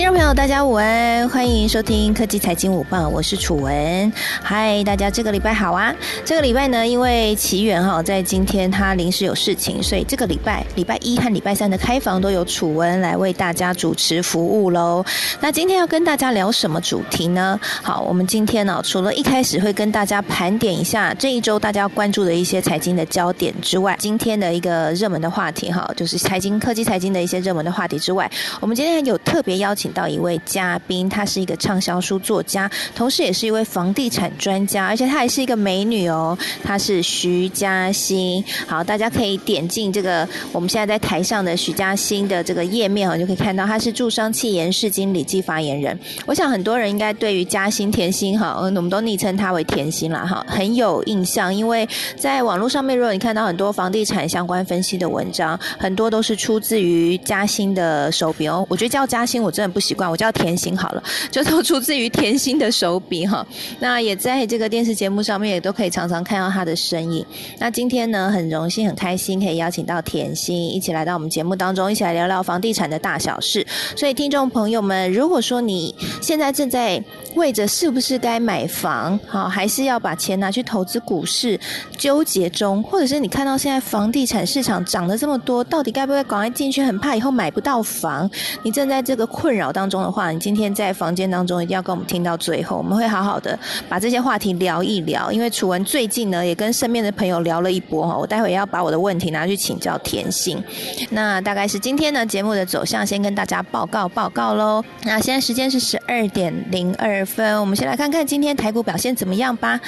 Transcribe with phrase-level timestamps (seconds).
[0.00, 4.10] 听众朋友，大家午安，欢迎收听科技财经午报，我是楚文。
[4.42, 5.94] 嗨，大家这个礼拜好啊！
[6.24, 15.04] 这个礼拜呢，因为奇缘哈，在今天他临时有事情，所以这个礼拜礼拜一和礼拜三的开房都由楚文来为大家主持服务喽。
[15.38, 17.60] 那今天要跟大家聊什么主题呢？
[17.82, 29.89] 好，我们今天呢，除了一开始会跟大家盘点一下这一周大家关注的一些财经的焦点之外，今天的一个热门的话题哈，就是财经科技财经的一些热门的话题之外，我们今天有特别邀请。
[29.92, 36.36] 到一位嘉宾，她是一个畅销书作家，同时也是一位房地产专家，而且她还是一个美女哦。
[36.62, 38.44] 她是徐嘉欣。
[38.66, 45.98] 好，大家可以点进这个我们现在在台上的徐嘉欣的这个页面哦，就可以看到她是驻商气研市经理暨发言人。
[46.26, 51.54] 我想很多人应该对于嘉欣甜心哈，我们都昵称她为甜心了哈，很有印象。
[51.54, 58.66] 因为在网络上面，如果你看到很多房地产相关分析的文章，很多都是出自于嘉欣的手笔哦。
[58.68, 59.69] 我觉得叫嘉欣，我真的。
[59.70, 63.46] 不习惯，我叫甜心好了， 就都出自于甜心的手笔哈。
[63.78, 67.24] 那也在这个电视节目上面也都可以常常看到他的身影。
[67.58, 73.64] 那今天呢，很荣幸、很开心可以邀请到甜心一起来到我们节目当中，一起来聊聊房地产的大小事。
[73.96, 77.00] 所以，听众朋友们，如果说你现在正在
[77.34, 81.60] 为着是不是该买房，好，还是要把钱拿去投资股市
[81.96, 86.82] 纠结中，或者是你看到现在房地产市场涨了这么多，到底该不该赶快进去？
[86.82, 88.28] 很怕以后买不到房，
[88.62, 89.50] 你正在这个困。
[89.50, 93.56] 扰扰当中的话，你今天在房间当中一定要跟我们听到最后，我们会好好的
[93.88, 95.30] 把这些话题聊一聊。
[95.30, 100.62] 因为楚文最近呢也跟身边的朋友聊了一波哈，我待会要把我的问题拿去请教甜心。
[101.10, 104.82] 那大概是今天呢节目的走向，先跟大家报告报告喽。
[105.04, 109.78] 那现在时间是十二点零二分，我们先来看看今天台股表现怎么样吧。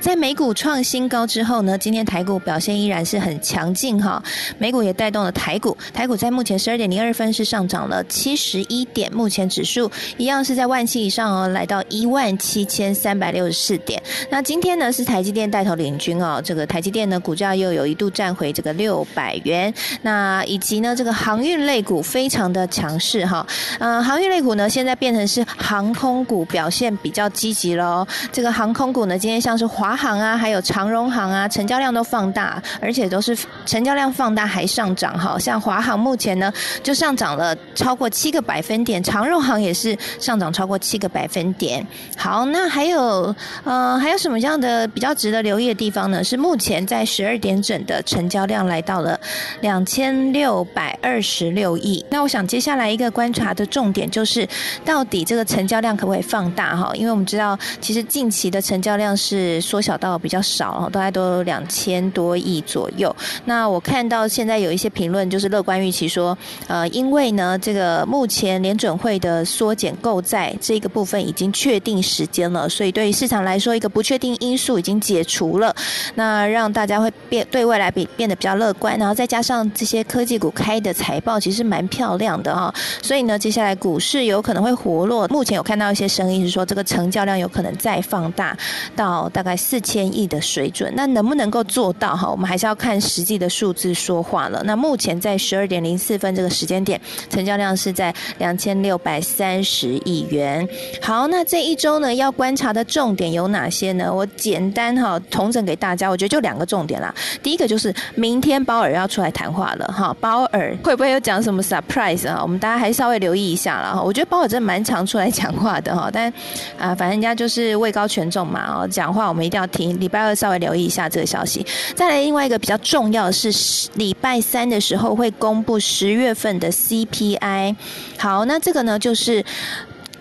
[0.00, 4.22] 在美股创新高之后呢，今天台股表现依然是很强劲哈，
[4.58, 9.10] 美股也带动了台股，台股在目前十二点零二分是上涨了七十一点。
[9.20, 14.02] 目前指数一样是在万七以上哦，来到一万七千三百六十四点。
[14.30, 19.70] 那今天呢是台积电带头领军哦，这个台积电呢股价又有一度站回这个六百元。
[20.00, 23.46] 那以及呢这个航运类股非常的强势哈，
[23.78, 28.06] 嗯，航运类股呢现在变成是航空股表现比较积极喽。
[28.32, 35.38] 这个航空股呢今天像是华航啊，还有长荣航啊，成交量都放大，而且都是成交量放大还上涨哈。
[35.38, 36.50] 像华航目前呢
[36.82, 39.04] 就上涨了超过七个百分点。
[39.10, 41.84] 长肉行也是上涨超过七个百分点。
[42.16, 43.34] 好，那还有
[43.64, 46.22] 呃，还有什么样的比较值得留意的地方呢？
[46.22, 49.18] 是目前在十二点整的成交量来到了
[49.62, 52.04] 两千六百二十六亿。
[52.08, 54.48] 那我想接下来一个观察的重点就是，
[54.84, 56.92] 到底这个成交量可不可以放大哈？
[56.94, 63.14] 因为我们知道，其实近期的成交量是缩小到比较少，大概都两千多亿左右。
[63.46, 66.38] 那我看到现在有一些评论就是乐观预期说，
[66.68, 75.74] 呃，因为呢，这个目前联准会的缩减购债这个部分已经确定时间了，所以对于市场来说，一个不确定因素已经解除了，
[76.16, 85.26] 那让大家会变对未来比变得比较乐观，然后再加上这些科技股开的财报其实蛮漂亮的哈，所以呢，接下来股市有可能会活络。
[85.28, 88.54] 目前有看到一些声音是说，这个成交量有可能再放大
[88.94, 92.30] 到大概四千亿的水准，那能不能够做到哈？
[92.30, 94.62] 我们还是要看实际的数字说话了。
[94.64, 97.00] 那目前在十二点零四分这个时间点，
[97.30, 98.89] 成交量是在两千六。
[98.90, 100.68] 六百三十亿元。
[101.00, 104.12] 好，那这一周呢，要观察的重点有哪些呢？
[104.12, 107.14] 我简单哈统整给大家，我觉得就两个重点啦。
[107.40, 112.40] 第一个就是明天鲍尔要出来谈话了哈，鲍尔会不会有讲什么 surprise 啊？
[112.42, 114.02] 我们大家还稍微留意一下了哈。
[114.02, 116.28] 我觉得鲍尔真的蛮常出来讲话的哈，但
[116.76, 120.00] 啊，反正人家就是位高权重嘛哦，讲话我们一定要听。
[120.00, 121.64] 礼拜二稍微留意一下这个消息。
[121.94, 127.76] 再来，另外一个比较重要的是，礼拜三的时候会公布十月份的 CPI。
[128.18, 128.79] 好，那这个。
[128.82, 129.44] 呢，就是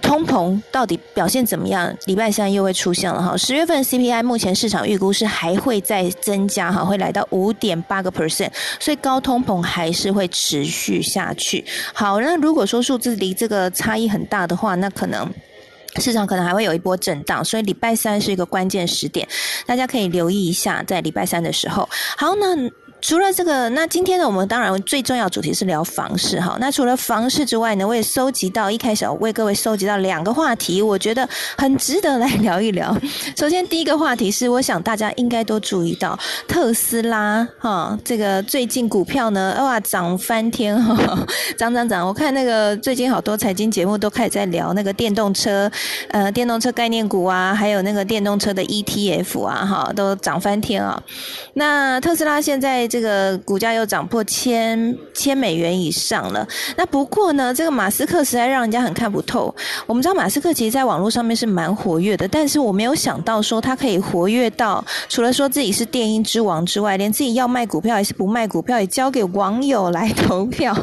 [0.02, 1.94] 通膨到底表现怎么样？
[2.06, 3.36] 礼拜三又会出现了哈。
[3.38, 8.50] 十月份 CPI 目前市场预估是还会再增加哈，会来到五点八个 percent，
[8.80, 11.64] 所以高通膨还是会持续下去。
[11.94, 15.30] 好，那如果说数字离这个差异很大的话，那可能
[15.98, 17.44] 市场可能还会有一波震荡。
[17.44, 19.28] 所以礼拜三是一个关键时点，
[19.66, 21.88] 大家可以留意一下，在礼拜三的时候。
[22.18, 22.70] 好，那。
[23.02, 26.58] 除了这个，那今天呢，我们当然最重要主题是聊房市哈。
[26.60, 32.96] 那除了房市之外呢，我也收集到一开始我为各位收集到两个话题，我觉得很值得来聊一聊。
[33.38, 41.26] 首先第一个话题是，我想大家应该都注意到特斯拉哈，这个最近股票呢哇涨翻天哈，
[41.58, 42.06] 涨涨涨！
[42.06, 45.72] 我看那个最近好多财经节目都开始在聊那个电动车，
[46.10, 51.02] 呃，电动车概念股啊，还有那个电动车的 ETF 啊哈，都涨翻天啊。
[51.54, 52.89] 那特斯拉现在。
[52.90, 56.48] 这个股价又涨破千千美元以上了。
[56.76, 59.54] 那不过呢，这个马斯克实在让人家很看不透。
[59.86, 70.76] 我们知道马斯克其实在网络上面是蛮活跃的，但是我没有想到说他可以活跃到除了说自己是电音之王之外，连自己要卖股票还是不卖股票，也交给网友来投票。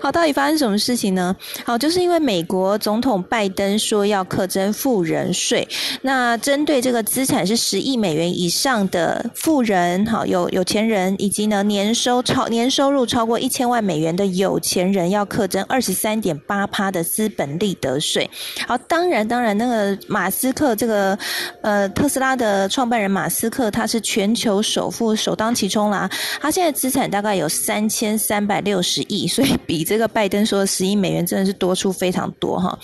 [0.00, 1.34] 好，到底发生什么事情呢？
[1.66, 5.66] 好，就是因为美国总统拜登说要课征富人税，
[6.02, 18.28] 那针对这个资产是十亿美元以上的富人，好有有钱人，以及呢年收超年收入超过一千万美元的有钱人，要课征二十三点八趴的资本利得税。
[18.66, 21.18] 好，当然当然，那个马斯克这个
[21.62, 26.08] 呃特斯拉的创办人马斯克，他是全球首富，首当其冲啦。
[26.40, 32.78] 他现在资产大概有三千三百六十亿，所以比这个拜登说的十亿美元真的是多出非常多哈。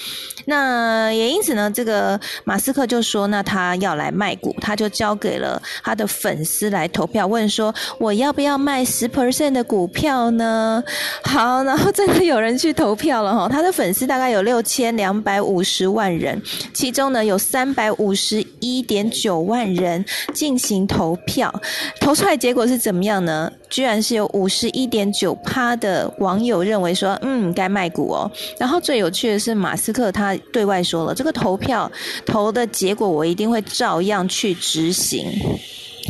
[0.46, 10.80] 那也因此呢，这个马斯克就说，那他要来卖股，他就交给了他的粉丝来投票，问说我要不要要卖十 percent 的股票呢？
[11.24, 16.40] 好，然后真的有人去投票了哈，他的粉丝大概有六千两百五十万人，
[16.72, 21.52] 其中呢有三百五十一点九万人进行投票，
[22.00, 23.50] 投出来结果是怎么样呢？
[23.68, 28.30] 居然是有五十一点九趴的网友认为说，嗯，该卖股哦。
[28.56, 31.90] 然后最有趣的是，马斯克他对外说了，这个投票
[32.24, 35.26] 投的结果，我一定会照样去执行。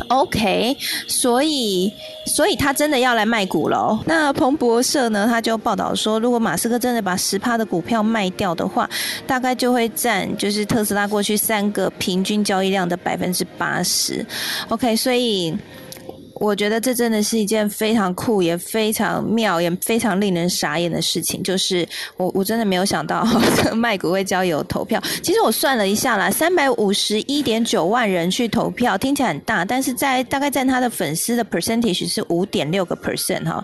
[0.07, 0.75] OK，
[1.07, 1.91] 所以，
[2.25, 3.99] 所以他真的要来卖股了。
[4.05, 8.89] 那彭博社呢，他就报道说，如果马斯克真的把十趴的股票卖掉的话，
[9.25, 14.25] 大概就会占就是特斯拉过去三个平均交易量的百分之八十。
[14.69, 15.55] OK，所以。
[16.35, 21.41] 我觉得这真的是一件非常酷、也非常妙、也非常令人傻眼的事情。
[21.41, 21.87] 就是
[22.17, 23.25] 我我真的没有想到
[23.73, 25.01] 卖股会交友投票。
[25.23, 33.63] 其实我算了一下啦，三百五十一点九万人去投票，听起来很大，但是在大概占他的粉丝的 percentage 是五点六个 percent 哈。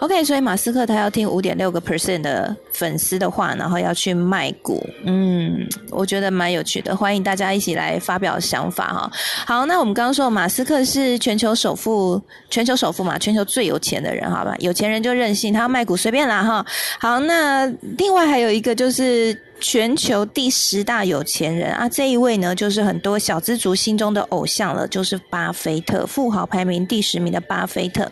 [0.00, 4.84] OK，所以马斯克他要听五点六个 percent 的粉丝的话，然后要去卖股。
[5.04, 9.10] 嗯，我觉得蛮有趣的，欢迎大家一起来发表想法哈。
[9.46, 12.09] 好，那我们刚刚说马斯克是全球首富。
[12.48, 16.64] 全球首富嘛，全球最有钱的人，好吧，有钱人就任性，他要卖股随便啦哈。
[16.98, 17.66] 好，那
[17.98, 28.10] 另外还有一个就是全球第十大有钱人啊，这一位呢，就是很多小资族心中的偶像了，就是巴菲特，富豪排名第十名的巴菲特。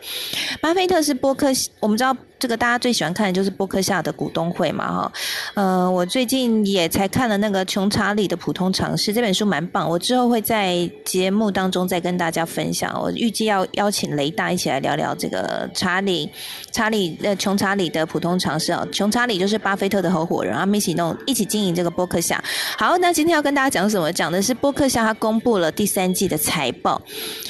[0.61, 1.49] 巴菲特是波克，
[1.81, 2.17] 我们知道。
[2.41, 5.13] 这个大家最喜欢看的就是波克夏的股东会嘛，哈，
[5.55, 9.91] 呃，我最近也才看了那个穷查理的普通常识这本书，蛮棒。
[9.91, 12.97] 我之后会在节目当中再跟大家分享。
[13.03, 16.31] 我预计要邀请雷大一起来聊聊这个查理，
[16.71, 18.87] 查理呃穷查理的普通常识啊。
[18.93, 22.43] 穷查理就是巴菲特的合伙人，他们一起弄一起经营这个波克夏。
[22.77, 24.13] 好，那今天要跟大家讲什么？
[24.13, 27.01] 讲的是波克夏他公布了第三季的财报。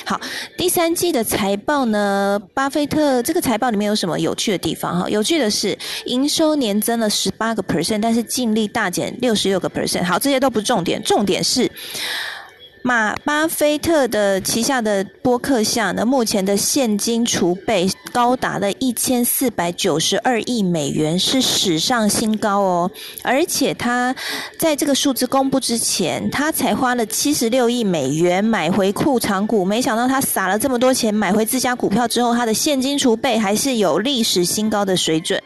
[0.04, 0.18] 好，
[0.56, 4.78] 第三季的财报呢，巴菲特这个财报里面有什么有趣的地方？
[4.78, 10.04] 方哈，有趣的是，营收年增了十八个 percent，但是净利大减六十六个 percent。
[10.04, 11.68] 好，这些都不重点，重点是
[12.88, 22.90] 马巴菲特的旗下的波克夏呢，目前的现金储备高达了一千四百九十二亿美元，是史上新高哦。
[23.22, 24.16] 而且他
[24.58, 35.38] 在这个数字公布之前，他才花了七十六亿美元买回库藏股，没想到他撒了这么多钱买回自家股票之后，他的现金储备还是有历史新高的水准。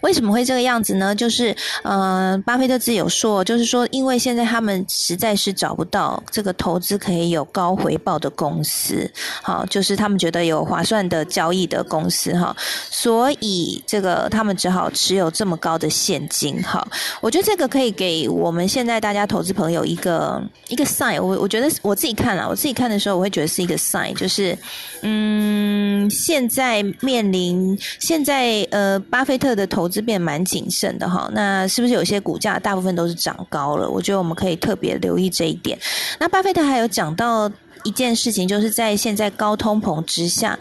[0.00, 1.14] 为什么会这个样子呢？
[1.14, 9.10] 就是，呃，巴菲特自己有说，就是说，因为现在他们实在是找不到这个投资可以有高回报的公司，
[9.42, 12.56] 好，就是他们觉得有划算的交易的公司，哈，
[12.90, 16.86] 所以这个他们只好持有这么高的现金，哈。
[17.20, 24.56] 我觉得这个可以给我们现在大家投资朋友一个一个 sign，我我觉得我自己看了，我自己看的时候，我会觉得是一个 sign，就是，
[25.02, 29.57] 嗯，现在面临现在呃，巴菲特。
[29.58, 33.90] 的投资变蛮谨慎的哈，那是不是有些股价大部分都是涨高了？
[33.90, 35.78] 我觉得我们可以特别留意这一点。
[36.18, 37.50] 那巴菲特还有讲到
[37.82, 40.58] 一件事情，就是在现在高通膨之下。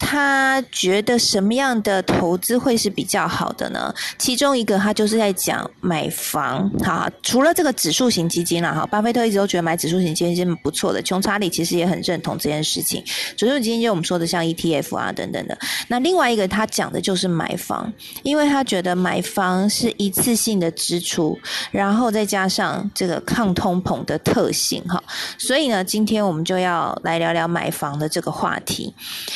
[0.00, 3.94] 他觉得什么样的投资会是比较好的呢？
[4.18, 6.68] 其中一个，他就是在讲买房。
[6.80, 11.00] 哈，除了这个指数型基金了哈，巴菲特一直都觉得买指数型基金不错的。
[11.02, 13.04] 穷查理其实也很认同这件事情。
[13.36, 15.56] 指数基金就我们说的像 ETF 啊等等的。
[15.88, 17.92] 那另外一个他讲的就是买房，
[18.22, 21.38] 因为他觉得买房是一次性的支出，
[21.70, 25.02] 然后再加上这个抗通膨的特性哈。
[25.36, 28.94] 所以呢，今天我们就要来聊聊买房的这个话题。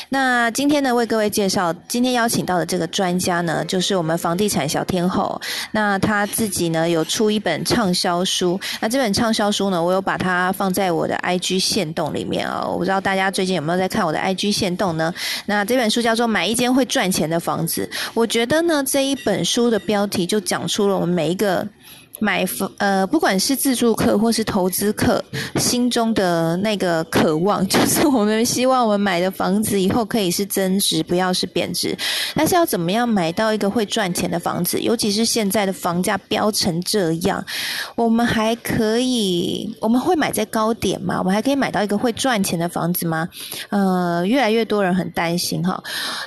[0.08, 5.38] 那今天呢，为各位介绍今天邀请到的这个专家呢，就是我们房地产小天后。
[5.72, 12.64] 那他自己呢有出一本畅销书，那这本畅销书呢，我有把它放在我的 IG 线动里面啊。
[12.64, 15.12] 我不知道大家最近有没有在看我的 IG 线动呢？
[15.46, 17.90] 那这本书叫做《买一间会赚钱的房子》。
[18.14, 21.66] 我觉得呢，这一本书的标题就讲出了我们每一个。
[22.20, 25.22] 买房，呃，不管是自住客或是投资客，
[25.56, 31.96] 心中的那个渴望， 就是我们希望我们买的房子以后可以是增值，不要是贬值。
[32.36, 34.78] 但是要怎么样买到一个会赚钱的房子？
[34.80, 37.44] 尤其是现在的房价飙成这样，
[37.96, 41.16] 我们还可以，我们会买在高点吗？
[41.18, 43.28] 我们还可以买到一个会赚钱的房子吗？
[43.70, 45.82] 呃，越来越多人很担心哈。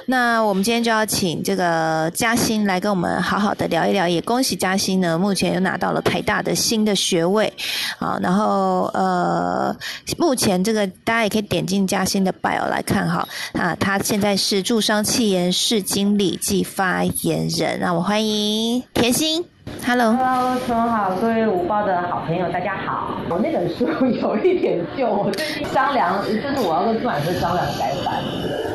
[0.08, 5.78] 那我们今天就要请这个嘉欣来跟我们好好的聊一聊，也恭喜嘉欣呢，目前有拿。
[5.78, 7.52] 到了台大的新的学位，
[8.00, 9.76] 啊，然后呃，
[10.18, 19.44] 目前这个大家也可以点进嘉兴的 bio 来看哈，啊，他现在是驻商企研室经理暨发言人，那我欢迎甜心
[19.86, 23.16] ，Hello，Hello，春好，各位五报的好朋友，大家好。
[23.30, 23.86] 我那本书
[24.22, 28.24] 有一点旧，我最近商量，就是我要跟出版社商量改版。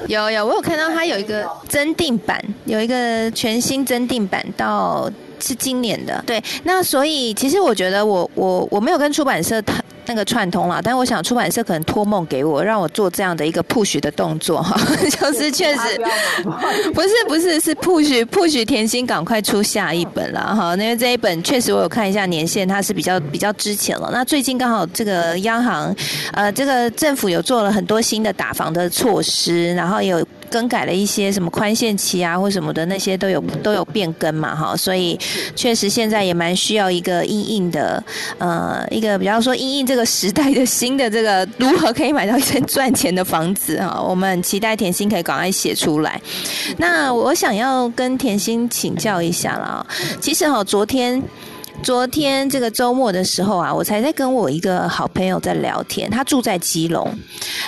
[0.09, 5.11] 有有，我有看到它有一个增订版，有一个全新增订版到。
[5.43, 14.77] 是今年的，对，那所以其实我觉得我我我没有跟出版社谈那个串通了，但我想出版社可能托梦给我，让我做这样的一个 push 的动作哈，
[15.11, 15.81] 就是确实
[16.93, 24.11] 不是不是是 push push 甜心赶快出下一本了哈，因为这一本确实我有看一下年限，它是比较比较之前了。
[24.13, 25.95] 那最近刚好这个央行
[26.33, 30.25] 呃这个政府有做了很多新的打房的措施，然后有。
[30.53, 35.19] 更改了一些什么宽限期啊，或什么的那些都有都有变更嘛，哈，所以
[35.57, 38.05] 确实现在也蛮需要一个硬硬的，
[38.37, 46.21] 呃，一个比方说硬硬这个时代的新的这个如何可以买到一间赚钱的房子啊，我们期待甜心可以赶快写出来。
[46.77, 49.87] 那我想要跟甜心请教一下了，
[50.21, 51.23] 其实哈，昨天
[51.83, 57.11] 昨天这个周末的时候啊，我才在跟我一个好朋友在聊天，他住在基隆，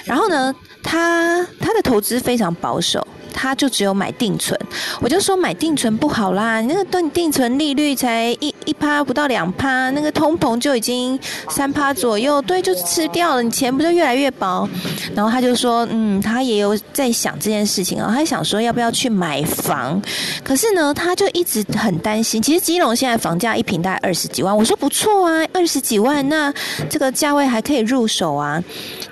[0.05, 0.55] 然后呢。
[0.85, 3.05] 他他的投资非常保守。
[3.37, 4.57] 他就只有买定存，
[5.00, 14.69] 我就说买定存不好啦，你那个定定存利率才一一趴不到两趴，那个通膨就已经三趴左右，对，就吃掉了，你钱不就越来越薄？
[15.17, 20.00] 然后他就说，嗯，他也有在想这件事情啊，他想说要不要去买房，
[20.45, 22.41] 可是呢，他就一直很担心。
[22.41, 26.55] 其实基隆现在房价一平大概二十几万，我说不错啊，二十几万，那
[26.88, 28.62] 这个价位还可以入手啊。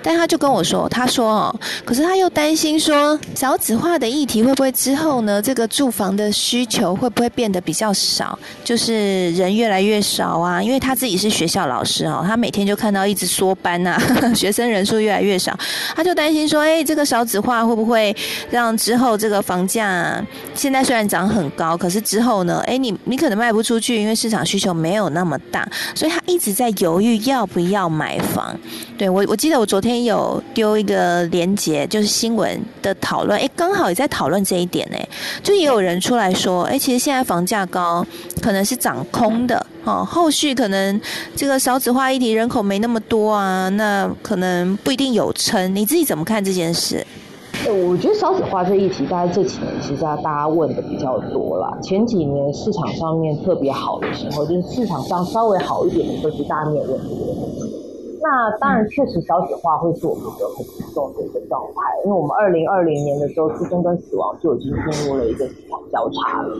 [0.01, 4.13] 但他就跟我说，他说哦，可是他又担心说少子化的。
[4.13, 5.41] 议题会不会之后呢？
[5.41, 8.37] 这个住房的需求会不会变得比较少？
[8.63, 13.99] 就是人越来越少啊，因为他自己是学校老师哦，他每天就看到一直缩班呐，
[14.35, 15.57] 学生人数越来越少，
[15.95, 18.15] 他就担心说：哎，这个少子化会不会
[18.51, 22.61] 让之后这个房价现在虽然涨很高，可是之后呢？
[22.67, 28.55] 哎，你你可能卖不出去，因为市场需求没有那么大，所以他一直在犹豫要不要买房。
[28.95, 34.07] 对我，我记得我昨天有丢一个连节，就是新闻的讨论，哎，刚好也在。
[34.13, 34.97] 讨论这一点呢，
[35.41, 38.05] 就也有人出来说，哎，其实现在房价高，
[38.43, 40.05] 可能是涨空的哦。
[40.07, 41.01] 后续可能
[41.35, 45.75] 这个少子化议题，人口没那么多啊，那可能不一定有撑。
[45.75, 47.03] 你自己怎么看这件事？
[47.67, 51.75] 我觉得少子化这一题，大概这几年其实大家问的比较多了。
[51.81, 57.82] 前几年市场上面特别好的时候，就是市场上稍微好一点的时候，就大家没有问这个问题。
[58.23, 65.45] 那当然，确实少子化会是我们一个很严重的一个状态，因为我们二零二零年的时候，出生跟死亡就已经进入了一个
[65.91, 66.55] 交叉了。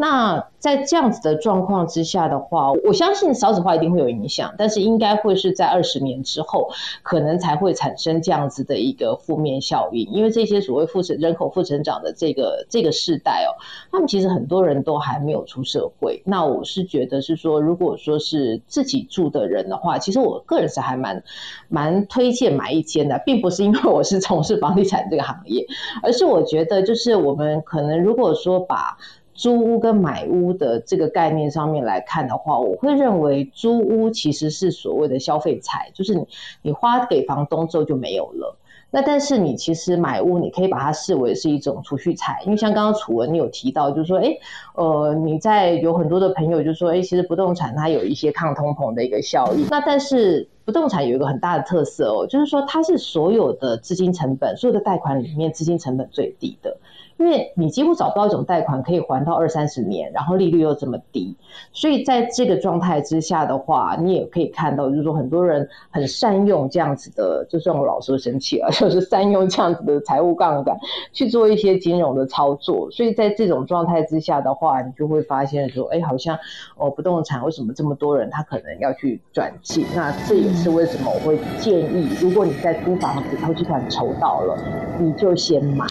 [0.00, 6.70] 那在这样子的状况之下的话，我相信少子化一定会有影响，但是应该会是在二十年之后，
[7.02, 10.08] 可能才会产生这样子的一个负面效应。
[10.12, 13.58] 因为这些所谓负成人口负成长的这个这个世代哦，
[13.90, 16.22] 他们其实很多人都还没有出社会。
[16.24, 21.24] 那我是觉得是说，如果说是自己住的人的话，其实我个人是还蛮
[21.68, 25.66] 蛮推荐买一间的，并不是因为我是从事房地产这个行业，
[26.04, 28.96] 而是我觉得就是我们可能如果说把
[29.38, 36.26] 租屋跟买屋的这个概念上面来看的话，我会认为租屋其实是所谓的消费财，就是你
[36.60, 38.56] 你花给房东之后就没有了。
[38.90, 44.36] 那但是你其实买屋，你可以把它视为是一种储蓄财，因为像刚刚楚文你有提到，就是说，哎，
[44.74, 49.66] 呃，你在有很多的朋友就说，哎，其实不动产它有一些抗通膨的一个效应。
[49.70, 56.78] 那但是不动产有一个很大的特色哦，就是说它是所有的资金成本，所有的贷款里面资金成本最低的。
[57.18, 61.36] 因为你几乎找不到一种贷款可以还到二三十年，然后利率又这么低，
[61.72, 70.78] 所以在这个状态之下的话，你也可以看到，就是说很多人很善用这样子的，就算我老说生气了， 就是善用这样子的财务杠杆
[71.12, 72.88] 去做一些金融的操作。
[72.92, 76.38] 所以在这种状态之下的话，你就会发现说，哎，好像
[76.76, 79.84] 哦，不动产为什么这么多人他可能要去转进？
[79.94, 84.56] 那这也是为什么我会建议，如果你在租房子，投机款筹到了，
[85.00, 85.84] 你就先买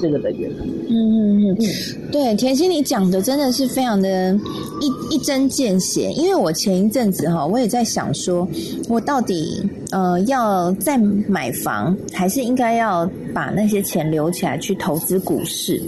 [0.00, 0.69] 这个的原因。
[0.88, 4.34] 嗯嗯嗯，对，甜心你讲的真的是非常的
[4.80, 8.46] 一一针见血，因为我前一阵子哈，我也在想说，
[8.88, 10.98] 我到底呃要再
[11.28, 15.80] 买房，还是应该要把那些钱留起来去投资股市？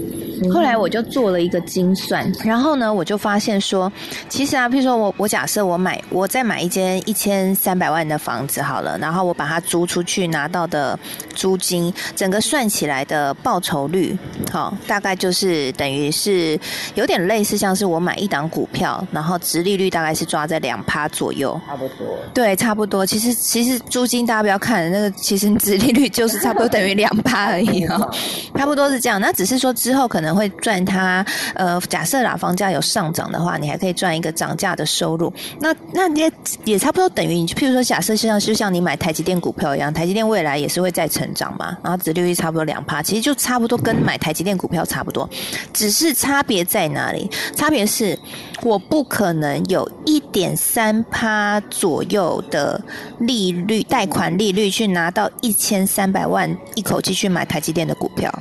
[0.52, 3.92] 后来我就做了一个精算，然后呢，我就发现说，
[4.28, 10.98] 其实啊，譬如说我我假设我买我再买一间一千三百万的房子好了，然后我把它租出去拿到的
[11.34, 14.18] 租金，整个算起来的报酬率，
[14.50, 16.58] 好，大概就是等于是
[16.96, 23.06] 有点类似像是我买一档股票，然后殖利率大概是抓在两趴左右，差不多，对，差不多。
[23.06, 28.10] 其实其实租金大家不要看那个，其实殖利率就是差不多等于两趴而已 哦，
[28.56, 29.20] 差不多是这样。
[29.20, 30.32] 那只是说之后可能。
[30.32, 31.22] 会赚它，
[31.54, 35.30] 呃，假设啦，房价有上涨的话，你还可以赚一个涨价的收入。
[35.60, 36.32] 那那也
[36.64, 45.28] 也差不多等于你，譬如说，假设像就像你买台积电股票一样，台积电未来也是会再成长嘛，然后殖利率差不多两趴，其实就差不多跟买台积电股票差不多，
[45.72, 47.28] 只是差别在哪里？
[47.56, 48.16] 差别是
[48.62, 52.80] 我不可能有一点三趴左右的
[53.18, 58.32] 利率贷款利率去拿到一千三百万一口气去买台积电的股票。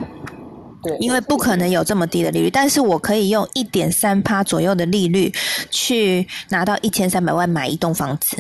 [0.84, 5.34] 对，因为不可能有这么低的利率，但是我可以用一点三趴左右的利率
[5.72, 8.38] 去拿到一千三百万买一栋房子。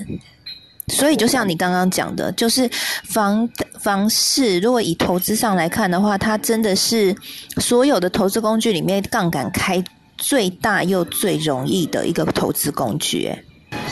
[0.91, 2.69] 所以就像你刚刚讲的，就是
[3.05, 3.48] 房
[3.79, 7.15] 房市，如果以投资上来看的话，它真的是
[7.57, 9.83] 所有的投资工具里面杠杆开
[10.17, 13.33] 最大又最容易的一个投资工具。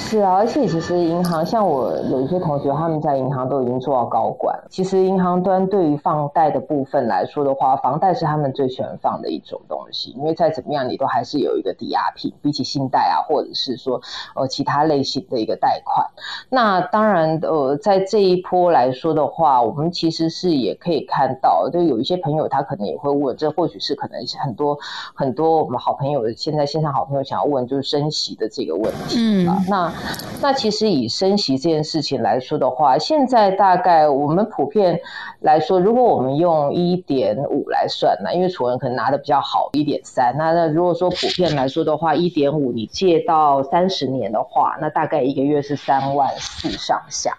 [0.09, 4.59] 是啊，而且其实银行像我有一些同学，他们在银行都已经做到高管。
[4.67, 14.01] 其实银行端对于放贷的部分来说的话，房贷是他们最喜欢放的一种东西，因为再怎么样你都还是有一个抵押品，比起信贷啊，或者是说
[14.35, 16.07] 呃其他类型的一个贷款。
[16.49, 24.75] 那当然呃在这一波来说的话，我们其实是也可以看到，就有一些朋友他可能也会问，这或许是可能很多
[25.13, 29.93] 很多我们好朋友现在线上好朋友想要问，就是升息的这个问题啊，那。
[30.41, 35.01] 那其实以升息这件事情来说的话，现在大概我们普遍
[35.41, 40.33] 来说，如果我们用一点五来算呢，因为楚文可能拿的比较好，一点三。
[40.37, 47.33] 那那如果说普遍来说的话，一点五你借到三十年的话，那大概一个月是三万四上下。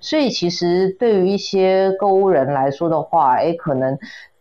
[0.00, 3.96] 所以其实对于一些购物人来说的话，哎，可能。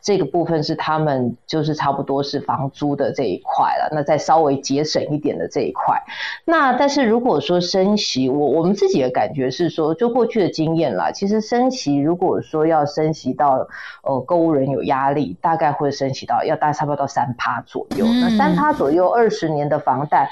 [0.10, 6.02] 这个部分是他们就是差不多是房租的这一块了，那再稍微节省一点的这一块。
[6.46, 13.68] 那但是如果说升息，我我们自己的感觉是说，就过去的经验啦，其实升息如果说要升息到
[14.02, 18.04] 呃购物人有压力，大概会升息到要大概差不多到三趴左右。
[18.08, 20.28] 那三趴左右，二十年的房贷，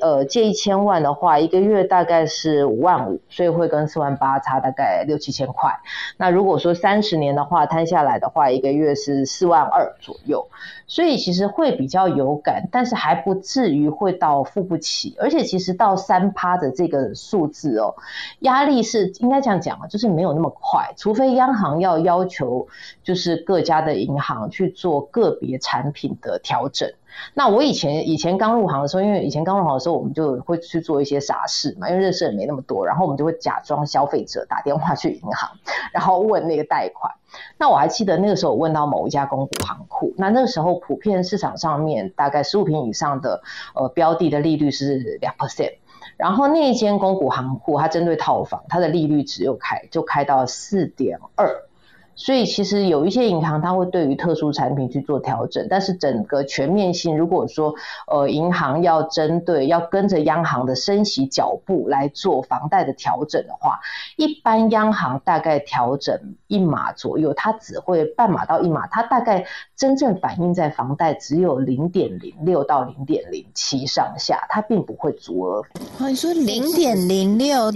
[0.00, 5.70] 呃借一千万的话，一个月大概是五万五，所以会跟四万八差大概六七千块。
[6.16, 9.17] 那如果说三十年的话，摊下来的话，一个月是。
[9.26, 10.48] 四万二左右，
[10.86, 15.16] 所以其实会比较有感，但是还不至于会到付不起。
[15.20, 17.94] 而且其实到三趴的这个数字哦，
[18.40, 22.68] 压力是应该这样讲啊，就是没有那么快，除非央行要要求，
[23.02, 26.92] 就是各家的银行去做个别产品的调整。
[27.34, 35.50] 那我以前以前刚入行的时候，因为以前刚入行的时候，我们就会去做一些傻事嘛，因为认识也没那么多，然后我们就会假装消费者打电话去银行，
[35.92, 37.12] 然后问那个贷款。
[37.58, 43.42] 那我还记得那个时候问到某一家公股行库，那那个时候普遍市场上面大概十五平以上的
[43.74, 45.74] 呃标的的利率是两 percent，
[46.16, 51.67] 然后那一间公股行库它针对套房，它的利率只有开就开到四点二。
[52.20, 57.72] 所以其实有一些银行，它会对于特殊产品去做调整，但是整个全面性，如果说
[58.08, 63.78] 呃银行要针对要跟着央行的升息脚步来做房贷的调整的话，
[64.16, 75.62] 一般央行大概调整一码左右，它只会半码到一码，它大概真正反映在房贷只有零点零六到零点零七上下，它并不会足额。
[76.00, 77.72] 你说零点零六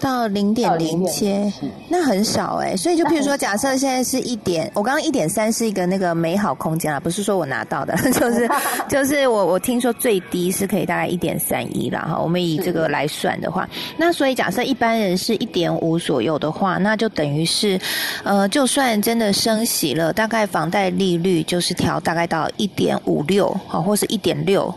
[0.00, 1.52] 到零点零七，
[1.90, 2.74] 那很少哎。
[2.74, 3.73] 所以就譬如说假设。
[3.74, 8.48] 的现在是一点，我刚刚一点三是一个那个美好空间啊，不是说我拿到的， 就是
[8.88, 12.18] 就是我我听说最低是可以大概一点三一了哈。
[12.18, 17.78] 我们以这个来算的话，那所以假设一般人是一点五左右的话，那就等于是
[18.22, 24.72] 呃，就算真的升息了，大概房贷利率就是调大概到一点五六好，或是一点六。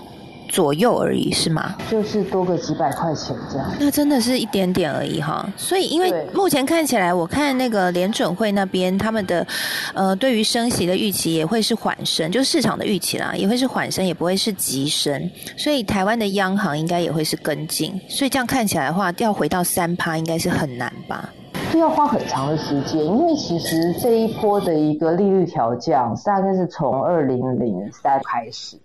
[0.47, 1.75] 左右而已是吗？
[1.89, 3.69] 就是多个几百块钱这样。
[3.79, 5.47] 那真的是一点点而已哈。
[5.55, 9.45] 所以因为目前看起来，我看那个联准会那边他们的
[9.93, 15.29] 呃对于升息的预期也会是缓升，就是市场的预期啦，也会是缓升，也不会是急升。
[15.57, 17.99] 所以台湾的央行应该也会是跟进。
[18.09, 21.29] 所以这样看起来的话，要回到三趴应该是很难吧？
[21.69, 28.77] 这要花很长的时间，因为其实这一波的一个利率调降，大概是从二零零三开始。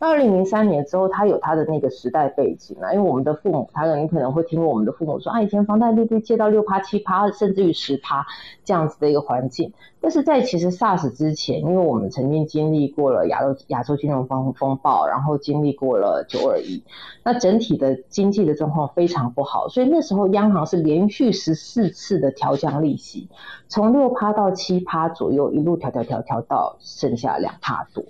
[0.00, 8.26] 那二零零三年之后，它有它的那个时代背景啊，因为我们的父母，他你可能会听我们的父母说啊，以前房贷利率借到六趴、七趴，甚至于十趴
[8.64, 9.74] 这样子的一个环境。
[10.00, 16.82] 但是在其实 SARS 之前，因为我们曾经经历过了亚洲亚洲金融风风暴，然后经历过了九二一，
[17.22, 23.28] 那整体的经济的状况非常不好，所以那时候央行是连续十四次的调降利息，
[23.68, 28.02] 从六趴到七趴左右，一路调调调调到剩下两趴多。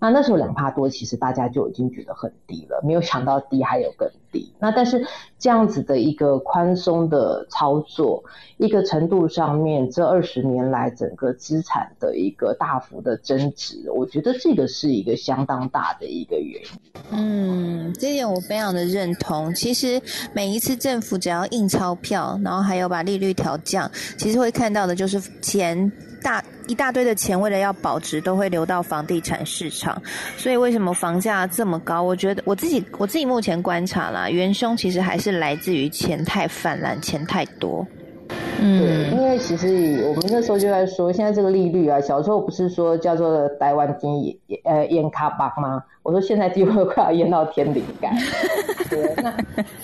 [0.00, 4.52] 那那时候两帕多，其实大家就已经觉得很低了，没有想到低还有更低。
[4.58, 5.06] 那但是
[5.38, 8.22] 这样子的一个宽松的操作，
[8.56, 16.68] 一个程度上面，这二十年来整个资产的一个大幅的增值，我觉得这个是一个相当大的一个原因。
[17.10, 19.54] 嗯，这点我非常的认同。
[19.54, 20.00] 其实
[20.32, 25.90] 每一次政府只要印钞票，然后还有把利率调降，其实会看到的就是钱。
[26.20, 30.02] 大一大堆的钱，为了要保值，都会流到房地产市场。
[30.36, 32.02] 所以为什么房价这么高？
[32.02, 37.86] 我觉得我自己我自己目前观察了，元凶其实还是来自于钱太泛滥，钱太多。
[38.60, 45.82] 嗯，因为其实我们那时候就在说，现在这个利率啊，小时候不是说叫做台湾金呃烟卡巴吗？
[46.08, 48.10] 我说现在几乎快要淹到天灵盖。
[48.88, 49.30] 对，那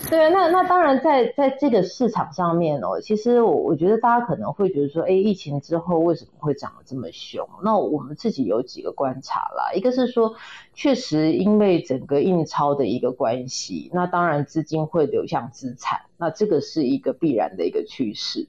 [0.09, 7.47] 对那那当然在在这个市场上面哦，其实我我觉得大家可能会觉得说，哎，疫情之后为什么会涨得这么凶？
[7.63, 10.35] 那我们自己有几个观察啦，一个是说，
[10.73, 18.49] 确实因为整个印钞的一个关系，那当然资金会流向资产，那这个是一个必然的一个趋势。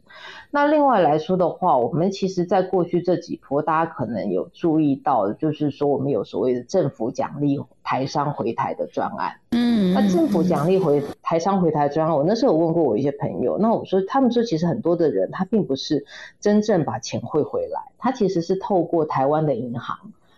[0.52, 7.65] 那另外来说的话，我们其实在过去这几波，大家可能有注意到，就是说我们有所谓的政府奖励。
[7.84, 16.06] 台商回台的专案，嗯，那政府奖励回台商回台专案，我那时候有问过我一些朋友，那我说他们说其实很多的人他并不是
[16.40, 19.98] 真正把钱汇回来，他其实是透过台湾的银行，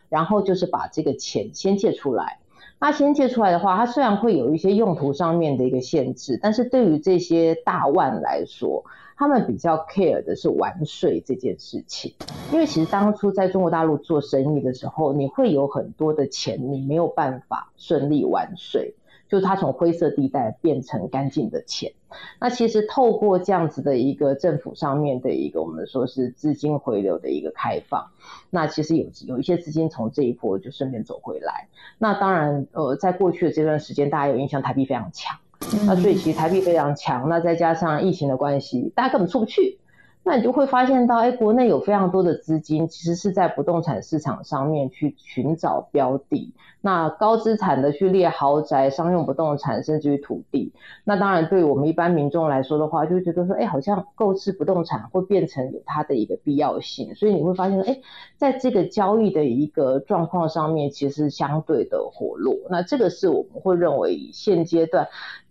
[0.09, 2.39] 然后就是把这个钱先借出来。
[2.79, 8.83] 那先借出来的话，它虽然会有一些用途上面的一个限制，但是对于这些大万来说。
[9.17, 12.13] 他们比较 care 的是完税这件事情，
[12.53, 18.93] 因为其实当初在中国大陆做生意的时候，你会有很多的钱，你没有办法顺利完税，
[19.27, 21.93] 就是它从灰色地带变成干净的钱。
[22.39, 28.11] 那其实透过这样子的一个政府上面的一个我们说是资金回流的一个开放，
[28.51, 31.67] 那其实有有一些资金从这一波就顺便走回来。
[31.97, 35.37] 那当然，呃，在过去的这段时间，大家有印象，台币非常强。
[35.85, 39.79] 那所以其实台币非常强，那再加上疫情的关系，大家根本出不去。
[40.23, 46.53] 那你就会发现到，哎，国内有非常多的资金，其实是在不动产市场上面去寻找标的。
[46.81, 50.73] 那高资产的去列豪宅、商用不动产，甚至于土地。
[51.05, 57.15] 那当然，对于我们一般民众来说的话，就觉得说，哎，好像购置不动产会变成有它的一个必要性。
[57.15, 57.99] 所以你会发现，哎，
[58.35, 62.57] 在这个交易的一个状况上面，其实相对的活络。
[62.69, 65.07] 那这个是我们会认为现阶段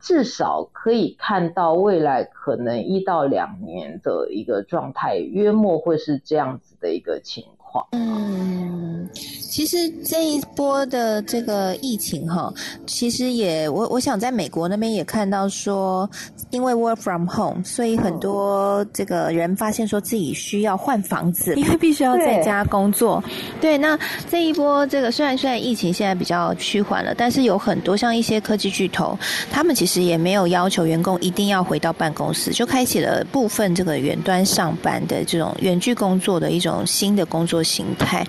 [0.07, 7.45] 至少可以看到未来可能一到两年的一个状态，约莫会是这样子的一个情
[7.77, 7.87] 况。
[7.93, 9.09] 嗯。
[9.49, 12.53] 其实这一波的这个疫情哈，
[12.87, 16.09] 其实也我我想在美国那边也看到说，
[16.51, 23.25] 因为 work from home，所以很多这个人发现说自己需要换房子，因为必须要在家工作。
[23.59, 29.19] 对，那这一波这个虽然虽然疫情现在比较趋缓了，但是有很多像一些科技巨头，
[29.51, 38.23] 他们其实也没有要求员工一定要回到办公室，就开启了部分这个远端上班的这种远距工作的一种新的工作形态。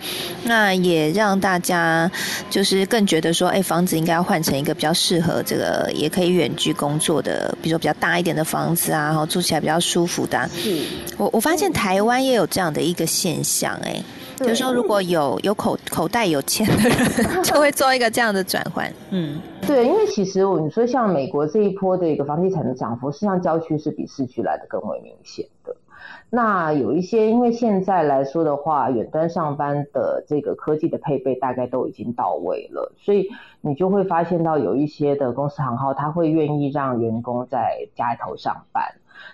[0.45, 1.13] 那也。
[1.17, 2.10] 让大家
[2.47, 10.47] 就是更觉得说，哎，房子应该要换成一个比较适合这个，也可以远距工作的，比如说比较大一点的房子啊，然后住起来比较舒服的。
[10.50, 10.84] 是，
[11.17, 14.00] 我我发现台湾也有这样的一个现象，哎，
[14.38, 18.93] 就是说如果有有口口袋有钱的人， 就会做一个这样的转换。
[19.10, 25.76] 嗯，对，因为其实我你说像美国这一波的一个房地产的涨幅，实际上郊区是比市区来的更为明显的。
[26.29, 33.29] 那有一些，因为现在来说的话，远端上班的这个科技的配备大概都已经到位了，所以
[33.61, 38.83] 你就会发现到有一些的公司行号，他会愿意让员工在家里头上班。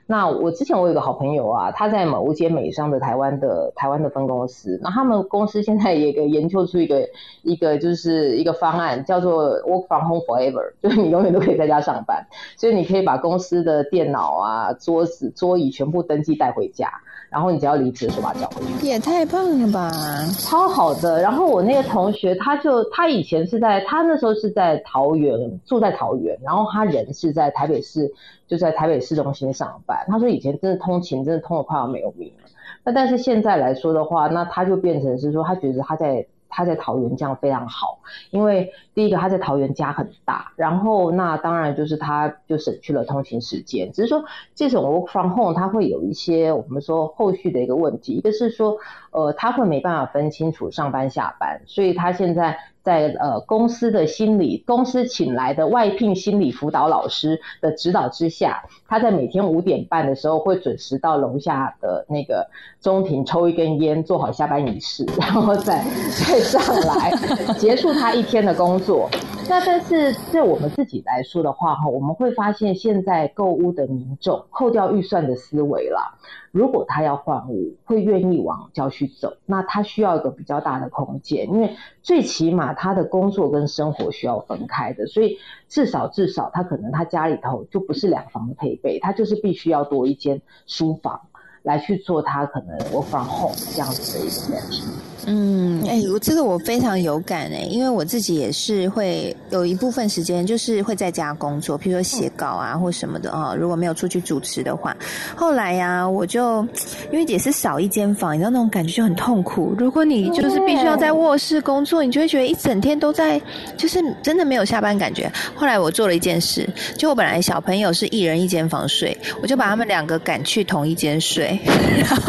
[0.06, 7.08] 那我之前我有个好朋友啊，他在某一间美商的台湾的台湾的分公司，那他们公司现在也个研究出一个
[7.42, 16.90] 一个就是一个方案，叫做 Work from Home Forever，就是你永远都可以在家上班，所以你可以把公司的电脑啊、桌子、桌椅全部登记带回家。
[17.34, 19.92] 然后你只要离职的时候把它交回去，也太棒了吧，
[20.38, 21.20] 超好的。
[21.20, 28.10] 然后我那个同学，他就他以前是在他那时候是在桃园住在桃园，然后他人是在台北市，
[28.48, 30.06] 就在台北市中心上班。
[30.08, 32.50] 他说以前真的通勤真的通的快要没有命了，
[32.84, 36.26] 那但是现在来说的话，那他就变成是说他觉得他在。
[36.54, 43.92] 他在桃园这样非常好，因为第一个他在桃园家很大，然后那当然就是他就省去了通勤时间。
[43.92, 48.78] 只是说这种 work from home 他会有一些我们说后续的一个问题，一个是说
[49.12, 52.58] 呃他会没办法分清楚上班下班，所以他现在。
[52.84, 62.48] 在呃公司的心理公司请来的外聘心理辅导老师的指导之下，他在每天五点半的时候会准时到楼下的那个
[62.82, 65.84] 中庭抽一根烟，做好下班仪式，然后再
[66.28, 67.12] 再上来
[67.58, 69.10] 结束他一天的工作。
[69.50, 76.18] 那但是对我们自己来说的话哈，我们会发现现在购物的民众扣掉预算的思维啦。
[76.52, 91.22] 如果他要换屋，会愿意往郊区走，那他需要一个比较大的空间，因为最起码他的工作跟生活需要分开的，所以至少至少他可能他家里头就不是两房的配备，他就是必须要多一间书房
[91.64, 94.84] 来去做他可能我放 home 这样子的一个问题。
[95.26, 103.56] 嗯，哎，我这个我非常有感哎，因为我自己也是会有一部分时间就是会在家工作，譬如说写稿啊或什么的哦。
[103.58, 104.94] 如果没有出去主持的话，
[105.34, 106.62] 后来呀，我就
[107.10, 109.74] 因为也是少一间房，你知道那种感觉就很痛苦。
[109.78, 113.42] 如果你就是必须要在卧室工作，你就会觉得一整天都在，
[113.78, 115.32] 就是真的没有下班感觉。
[115.56, 121.53] 后来我做了一件事，就我本来小朋友是一人一间房睡，我就把他们两个赶去同一间睡。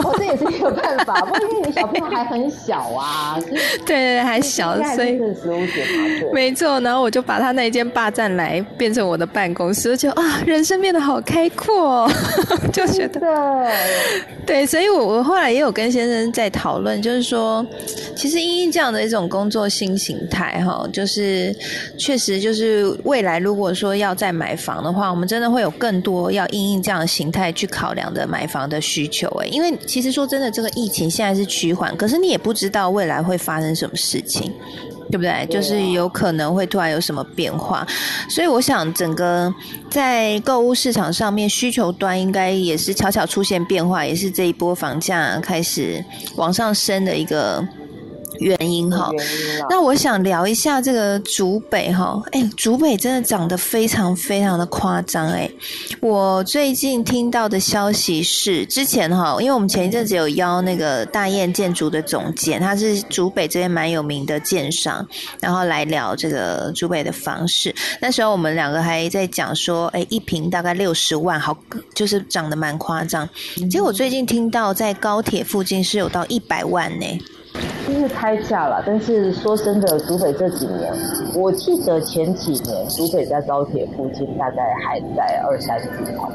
[0.03, 2.75] 哦，这也是一个办法，不过因为你小朋友还很小。
[2.95, 5.19] 啊，对对对，还小，所以
[6.33, 6.79] 没错。
[6.81, 12.09] 然后我就把他那一间霸占来变成我的办公室，就啊，人生变得好开阔，
[12.73, 13.21] 就觉得
[14.47, 14.67] 对。
[14.67, 17.65] 所以我我后来也有跟先生在讨论，就是说，
[18.17, 21.55] 其实因这样的一种工作新形态，哈，就是
[21.99, 29.14] 确实就是未来如果说要再买房的话，我们真的会有更多要因应这样的形态去考量的买房的需求。
[29.43, 32.85] 哎，因为其实说真的，这个疫情现在是趋缓，可是你也不知道。
[32.95, 34.53] 未来会发生什么事情，
[35.11, 35.45] 对不对？
[35.51, 37.85] 就是有可能会突然有什么变化，
[38.29, 39.53] 所以我想整个
[39.91, 46.05] 在购物市场上面需求端应该也是悄悄出现变化，也是这一波房价开始
[46.37, 47.67] 往上升的一个。
[48.41, 49.11] 原因哈，
[49.69, 55.51] 那我想聊一下这个竹北哈，哎，竹北真的长得非常非常的夸张哎。
[56.01, 65.07] 我最近听到的消息是，之前哈，因为我们前一阵子有邀那个大雁建筑的总监，他是竹北这边蛮有名的建商，
[65.41, 67.75] 然后来聊这个竹北的房市。
[68.01, 71.57] 那时候我们两个还在讲说，哎，一平大概六十万，好，
[71.95, 73.29] 就是涨得蛮夸张。
[73.71, 77.07] 结果最近听到在高铁附近是有到一百万呢。
[77.87, 80.93] 就是开价了，但是说真的，竹北这几年，
[81.35, 86.29] 我记得前几年竹北在高铁附近大概还在二三十块。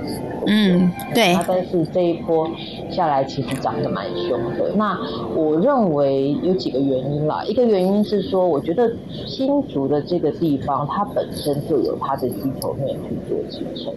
[0.47, 1.37] 嗯，对。
[1.47, 2.47] 但是这一波
[2.89, 4.71] 下来，其实涨得蛮凶的。
[4.75, 4.97] 那
[5.35, 8.89] 我认为有几个原因啦，一个原因是说，我觉得
[9.25, 13.93] 新竹的这个地方，它本身就有它的需求面去做支撑。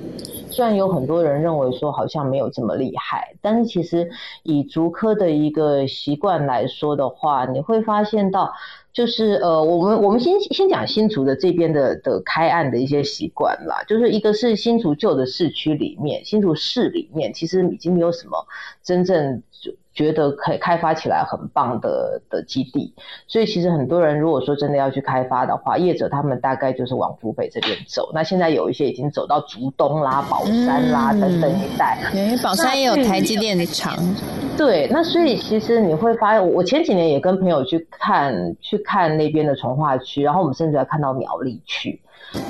[0.53, 4.11] 虽然有很多人认为说好像没有这么厉害，但是其实
[4.43, 8.53] 以竹科的一个习惯来说的话，你会发现到，
[8.93, 18.47] 就是呃，我们我们先先讲新竹的这边的的开案的一些习惯啦，就是一个是新竹旧的市区里面，新竹市里面其实已经没有什么
[18.83, 19.43] 真正。
[19.95, 22.95] 觉得可以开发起来很棒的的基地，
[23.27, 28.11] 所以其实很多人如果说真的要去开发的话，业者他们大概就是往竹北这边走。
[28.15, 33.97] 那现在有一些已经走到竹东啦、宝山啦等等一带，因为宝山也有台积电的厂。
[34.57, 42.01] 对，那所以其实你会发现，我前几年也跟朋友去看去看那边的从化区，然后我们甚至还看到苗栗区。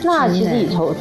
[0.05, 0.95] 那其实以从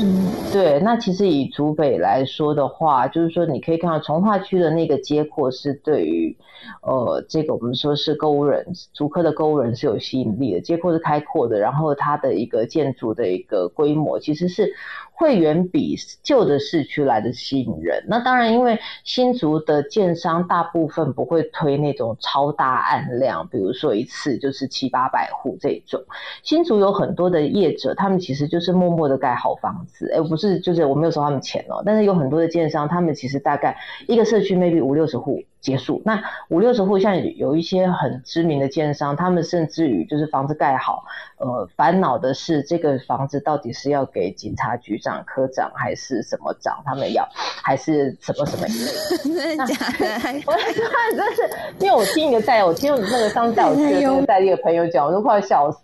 [0.52, 6.36] 对，那其实以竹北来说的话，就是说你可以看到从化区的那个街廓是对于
[6.82, 14.74] 呃这个我们说是购物人竹科的购物人是有吸引力的，街廓是开阔的，然后它的一个建筑的一个规模其实是。
[15.22, 18.04] 会远比旧的市区来的吸引人。
[18.08, 26.02] 那当然，因为新竹的建商大部分不会推那种超大案量，比如说一次就是七八百户这种。
[26.42, 31.84] 新竹有很多的业者，他们其实就是默默的盖好房子，而，不是，就是我没有收他们钱哦。
[31.86, 35.44] 但是有很多的建商，他们其实大概一个社区 maybe 五六十户。
[35.62, 36.02] 结束。
[36.04, 41.06] 那五六十户，像有一些很知名的建商，他们甚至于就是房子盖好，
[41.38, 46.82] 呃，烦恼的是这个房子到底是要给警察局长、科长还是什么长？
[46.84, 47.28] 他们要
[47.64, 48.66] 还是什么什么？
[49.24, 50.06] 真的假的？
[50.48, 55.80] 我真的是，因为我听一个在，我听那个上次带我去的那个代理的朋友讲，我都快要笑死。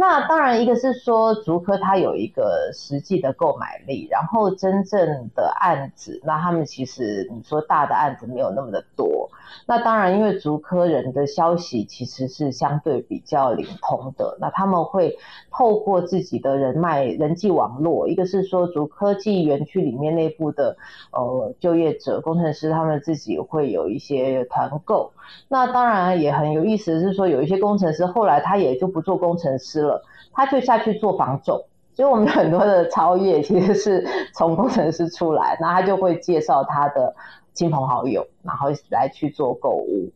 [0.00, 9.28] 那当然，一个是说竹科它有一个实际的购买力，然后真正的案子，那他们其实你说大的案子没有那么的多。
[9.66, 15.18] 那当然，因为竹科人的消息其实是相对比较灵通的，那他们会
[15.50, 20.78] 透过自己的人脉、人际网络，一个是说竹科技园区里面内部的
[21.12, 25.12] 呃就业者、工程师，他们自己会有一些团购。
[25.46, 29.89] 那当然也很有意思是说，有一些工程师后来他也就不做工程师了，
[30.44, 31.64] 他就下去做房仲。
[31.94, 37.14] 所以我们很多的超越其实是从工程师出来，那他就会介绍他的。
[37.52, 40.08] 亲朋好友，然后来去做购物。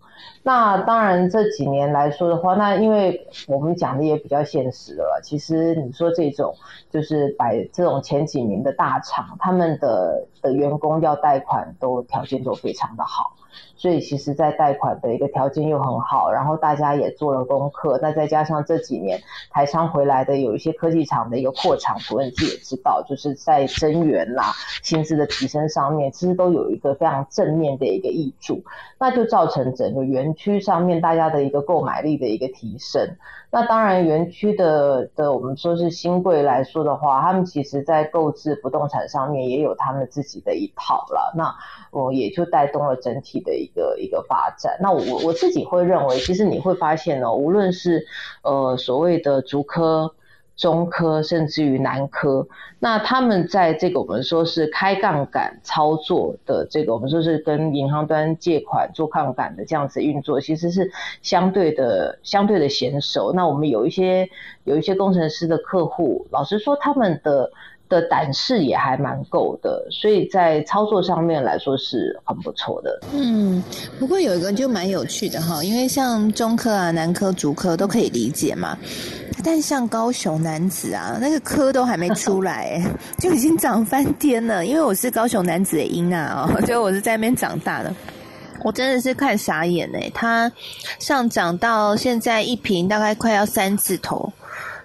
[0.45, 5.21] 那当然这几年来说的话，那因为我们讲的也比较现实了。
[5.23, 6.55] 其实你说这种
[6.91, 13.35] 就是摆这种前几名的大厂，他们的的员工要贷款都条件都非常的好。
[13.77, 28.63] 所以其实，在贷款的一个条件又很好，然后大家也做了功课，那再加上这几年台商回来的有一些科技厂的一个扩厂，主任自己也知道，就是在增援啦、薪资的提升上面，其实都有一个非常正面的一个益处，
[28.99, 33.17] 那就造成整个园区上面大家的一个购买力的一个提升。
[33.51, 41.33] 那当然，园区的的我们说是新贵来说的话，他们其实在购置不动产上面也有他们自己的一套了。
[41.37, 41.55] 那
[41.93, 44.77] 我也就带动了整体的一个一个发展。
[44.81, 48.07] 那我我自己会认为，其实你会发现呢，无论是
[48.43, 50.15] 呃所谓的竹科。
[50.57, 52.47] 中科甚至于南科，
[52.79, 63.33] 那他们在这个我们说是开杠杆操作的这个，我们说是跟银行端借款做杠杆的这样子运作，其实是相对的相对的娴熟。
[63.33, 64.29] 那我们有一些
[64.63, 67.51] 有一些工程师的客户，老实说他们的。
[67.89, 73.01] 的胆识也还蛮够的，所以在操作上面来说是很不错的。
[73.13, 73.63] 嗯，
[73.99, 78.77] 不过有一个就蛮有趣的哈，因为像中科啊、南科、主科都可以理解嘛，
[79.45, 82.83] 但像高雄男子啊，那个科都还没出来，
[83.19, 84.65] 就已经涨翻天了。
[84.65, 87.95] 因为我是高雄男子的婴啊， 就我是在那边长大的，
[88.65, 90.51] 我真的是看傻眼哎，它
[90.99, 94.33] 上涨到现在一瓶大概快要三字头。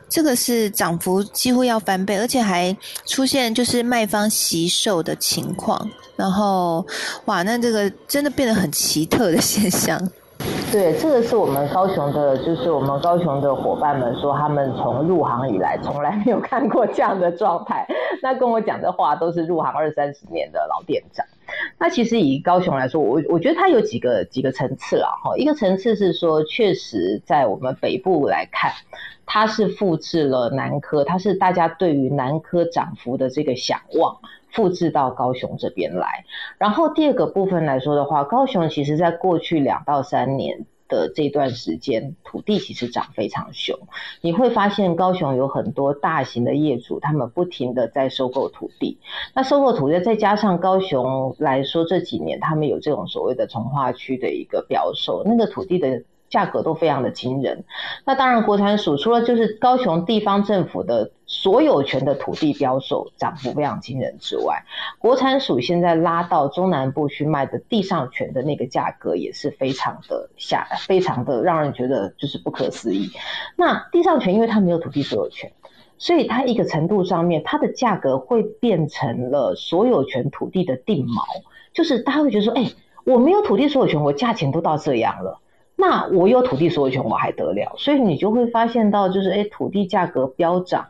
[0.09, 6.85] 这个是涨幅几乎要翻倍，而且还出现就是卖方惜售的情况，然后
[7.25, 10.09] 哇，那这个真的变得很奇特的现象。
[10.71, 17.88] 对，这个是我们高雄的，就是我们高雄的伙伴们说，他们从入行以来从来没有看过这样的状态。
[18.21, 21.25] 那跟我讲的话都是入行二三十年的老店长。
[21.79, 25.35] 那其实以高雄来说，我我觉得它有几个几个层次了哈。
[25.38, 28.71] 一个层次是说，确实在我们北部来看。
[29.31, 34.17] 它是复制了南科，它是大家对于南科涨幅的这个想望，
[34.51, 36.25] 复制到高雄这边来。
[36.57, 43.77] 然后第二个部分来说的话，高雄其实在过去两到三年的这段时间，土地其实涨非常凶。
[44.21, 48.99] 你会发现高雄有很多大型的业主，他们不停的在收购土地。
[49.33, 56.03] 那收购土地，再加上高雄来说这几年，他们有这种所谓的从化区的一个标售，那个土地的。
[56.29, 57.63] 价格都非常的惊人，
[58.05, 64.63] 那当然，国产署除了就是高雄地方政府的所有权的土地标售涨幅非常惊人之外，
[64.99, 73.09] 国产署现在拉到中南部去卖的地上权的那个价格也是非常的下，非常的让人觉得就是不可思议。
[73.55, 75.51] 那地上权因为它没有土地所有权，
[75.97, 81.23] 所以它一个程度上面，它的价格会变成了所有权土地的定锚，
[81.73, 82.71] 就是大家会觉得说，哎，
[83.03, 85.39] 我没有土地所有权，我价钱都到这样了。
[85.79, 87.73] 那我有土地所有权，我还得了？
[87.77, 90.87] 所以你就会发现到，就是哎，土地价格飙涨，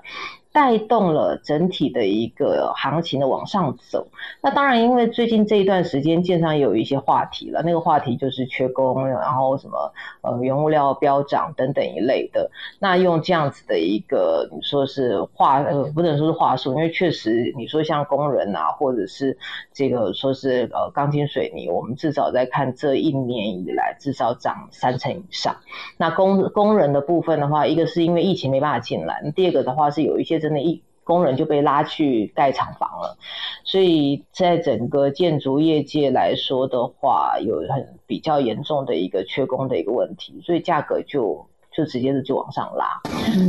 [0.59, 4.09] 带动了整体的一个行情的往上走。
[4.41, 12.51] 那当然，因为最近这一段时间，建商有一些话题了，那个话题就是缺工，然后什么呃原物料飙涨等等一类的。
[12.77, 19.37] 那用这样子的一个你说是话呃不能说是话术，因为确实你说像工人啊，或者是
[19.71, 25.55] 这个说是呃钢筋水泥，我们至少在看这一年以来至少涨三成以上。
[25.95, 33.17] 那工工人的部分的话，一个是因为疫情没办法进来，第二个的话是有一些真的一工人就被拉去盖厂房了，
[33.63, 42.99] 所以在整个建筑业界来说的话，有很比较严重的一个缺工的一个问题，所以价格就就直接的就往上拉。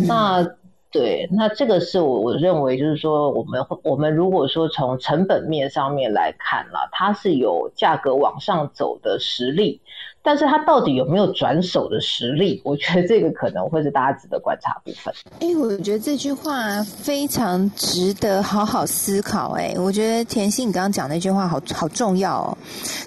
[0.06, 0.46] 那
[0.92, 9.80] 对，那这个是我我认为就是说，我们我们如果说从成本面上面来看了，它是有价格往上走的实力。
[10.22, 12.60] 但是他到底有没有转手的实力？
[12.64, 15.12] 我觉得这个可能会是大家值得观察部分。
[15.40, 19.52] 哎，我觉得这句话非常值得好好思考。
[19.52, 22.58] 哎，我觉得田心你刚刚讲那句话好好重要哦，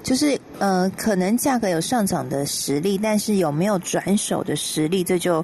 [0.02, 5.44] 就是呃，可能价格有上涨的实力，但是有没有转手的实力，这就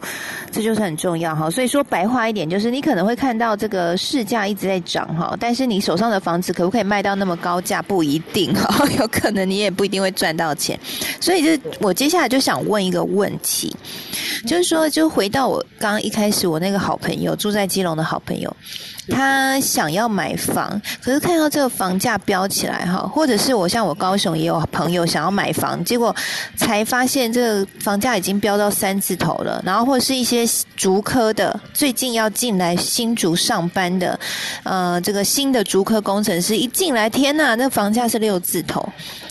[0.51, 1.49] 这就是很重要哈。
[1.49, 10.80] 所以说白话一点，就是你可能会看到这个市价一直在涨哈，但是你手上的房子可不可以卖到那么高价，不一定哈， 有可能你也不一定会赚到钱。
[11.20, 13.76] 所以就我接下来就想问一个问题，
[14.47, 18.55] 就是说，就回到我刚刚一开始，我那个好朋友住在基隆的好朋友。
[19.10, 26.16] 他想要买房，可是看到这个房价飙起来哈，或者是我像我高雄也有朋友想要买房，结果
[26.55, 29.62] 才发现这个房价已经飙到三字头了。
[29.66, 30.45] 然后或者是一些
[30.76, 34.20] 竹科的最近要进来新竹上班的，
[34.64, 38.88] 呃，这个新的竹科工程师一进来，天呐，那房价是六字头。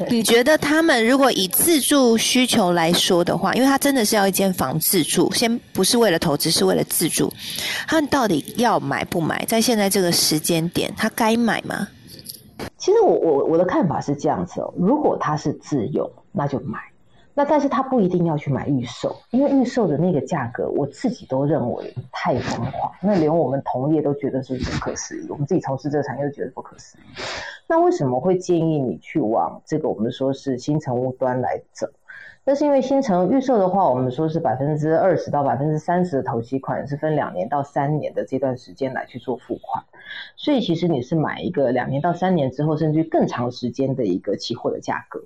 [0.08, 7.32] 你觉得他们如果以自住需求来说的话，因为他真的是要一间房自住，先不是为了投资，是为了自住，
[7.86, 9.44] 他们到底要买不买？
[9.46, 11.86] 在现在这个时间点，他该买吗？
[12.78, 16.78] 其实我我我的看法是这样子哦，如果他是自用，那就买。
[17.34, 25.26] 那但是他不一定要去买预售，因为预售的那个价格，我自己都认为太疯狂，那连我们同业都觉得是不可思议。
[25.28, 27.02] 我们自己从事这个产业都觉得不可思议。
[27.66, 31.86] 那为什么会建议你去往这个我们说是新成屋端来走？
[32.48, 39.84] 那是因为新城预售的话，我们说是百分之二十到百分之三十的头期款是分两年到三年的这段时间来去做付款，
[40.34, 45.20] 所以其实你是买一个两年到三年之后，甚至更长时间的一个期货的价格。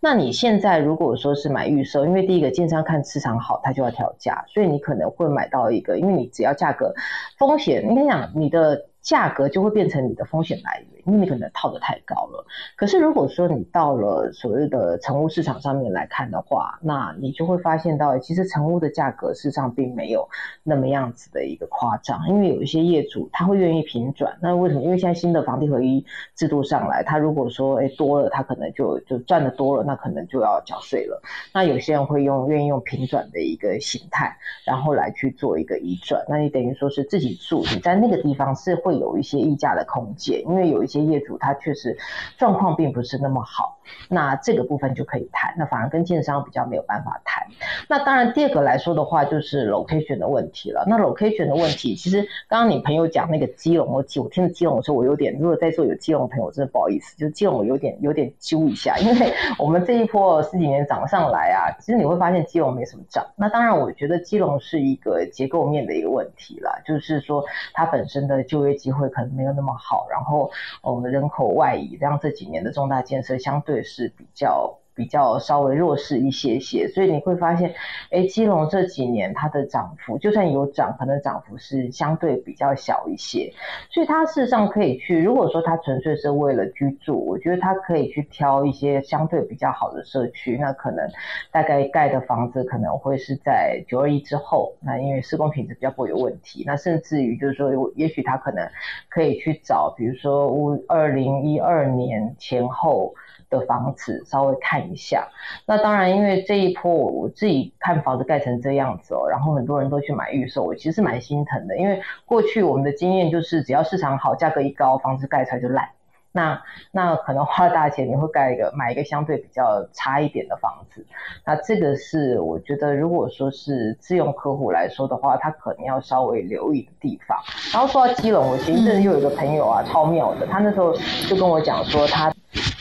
[0.00, 6.92] 那你现在如果说是买预售，因为第一个建商看市场好，他就要调价，所以你可能会买到一个，因为你只要价格
[7.38, 8.86] 风险，你讲你的。
[9.04, 12.46] 价格就会变成你的风险来源，因为你可能套的太高了。
[12.76, 20.26] 可是如果说你到了所谓的成屋市场上面来看的话，那你就会发现到，其实成屋的价格事实上并没有
[20.62, 24.36] 那么样子的一个夸张，因为有一些业主他会愿意平转。
[24.40, 24.82] 那为什么？
[24.82, 31.20] 因为现在新的房地合一制度上来，他如果说哎多了，他可能就就赚的多了，那可能就要缴税了。
[31.52, 34.34] 那有些人会用愿意用平转的一个形态，
[34.64, 36.24] 然后来去做一个移转。
[36.26, 38.94] 那你等于说是自己住，你在那个地方是会。
[38.94, 41.96] 有一些溢价的空间，因为有一些些业主他确实
[42.38, 43.78] 状况并不是那么好，
[44.08, 47.46] 那这个部分就可以谈，那反而跟建商比较没有办法谈。
[47.88, 50.84] 那当然第二个来说的话，就是 location 的问题了。
[50.86, 63.26] 那 location 的问题，其实刚刚你朋友讲那个基隆，我基我听基隆的时候，我有点，如果在座有基隆的朋友，真的不好意思，就基隆我有点有点揪一下，因为我们这一波十几年涨上来啊，其实你会发现基隆没什么涨。
[63.36, 68.74] 那当然，我觉得基隆是一个结构面的一个问题了，就是说它本身的就业。
[68.74, 70.50] 机会可能没有那么好，然后
[70.92, 74.78] 我们人口外移，让这几年的重大建设相对是比较。
[74.94, 77.74] 比较稍微弱势一些些，所以你会发现，
[78.10, 83.52] 哎，基隆这几年它的涨幅，就算有涨，可能涨幅是相对比较小一些。
[83.90, 90.56] 所以它事实上可以去，如果说它纯粹是为了居住，我觉得它可以去挑一些相对比较好的社区。
[90.58, 91.08] 那可能
[91.50, 96.62] 大概盖的房子可能会是在九二一之后，那因为施工品质比较不会有问题。
[96.66, 98.64] 那甚至于就是说，也许他可能
[99.08, 103.12] 可以去找，比如说五二零一二年前后。
[103.50, 105.28] 的房子稍微看一下，
[105.66, 115.88] 那当然，因为这一波我我自己看房子盖成这样子哦，然后很多人都去买预售，我其实蛮心疼的，因为过去我们的经验就是，只要市场好，价格一高，房子盖出来就烂。
[116.36, 121.06] 那那可能花大钱，你会盖一个买一个相对比较差一点的房子。
[121.46, 127.38] 那这个是我觉得，如果说是自用客户来说的话，他可能要稍微留意的地方。
[127.72, 130.92] 然后说到基隆，我前一阵又有一个朋友啊，超妙的，他那时候
[131.28, 132.34] 就跟我讲说他。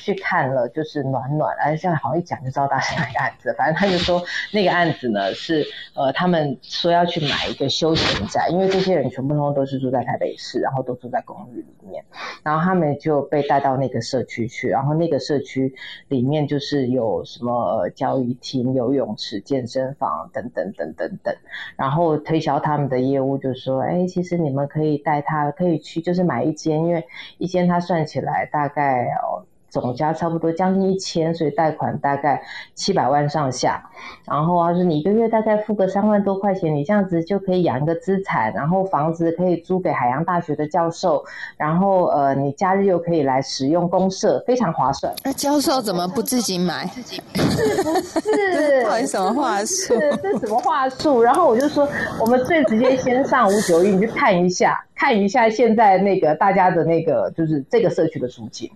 [0.03, 3.53] 去看了，就是暖暖，哎，现在好像一讲就知道大是哪个案子。
[3.57, 12.03] 反正他就说那个案子呢是，呃，他们说要去买一个休闲宅，因为这些人全部通都是住在台北市，然后都住在公寓里面，
[12.43, 15.73] 然后他们就被带到那个社区去，然后那个社区
[16.09, 21.35] 里面就是有什么教育厅、游泳池、健身房等等等等等，
[21.77, 27.05] 然后推销他们的业务，就说，哎，其实你们可以带他，可以去，就是买一间，因为
[27.37, 29.45] 一间他算起来大概哦。
[29.73, 32.43] 总价差不多将近一千，所以贷款大概
[32.75, 33.89] 七百万上下。
[34.23, 41.25] 然后他说你一个月大概付个三万多块钱，你这样子就可以养一个资产，然后房子可以租给海洋大学的教授，
[41.57, 45.11] 然后呃你假日又可以来使用公社，非常划算。
[45.23, 46.85] 那教授怎么不自己买？
[46.93, 48.83] 是不是？
[48.85, 49.95] 到底什么话术？
[50.21, 51.19] 这什么话术？
[51.19, 58.69] 然后我就说，我们最直接先上五九一，你去看一下，看一下现在那个大家的那个就是这个社区的租金。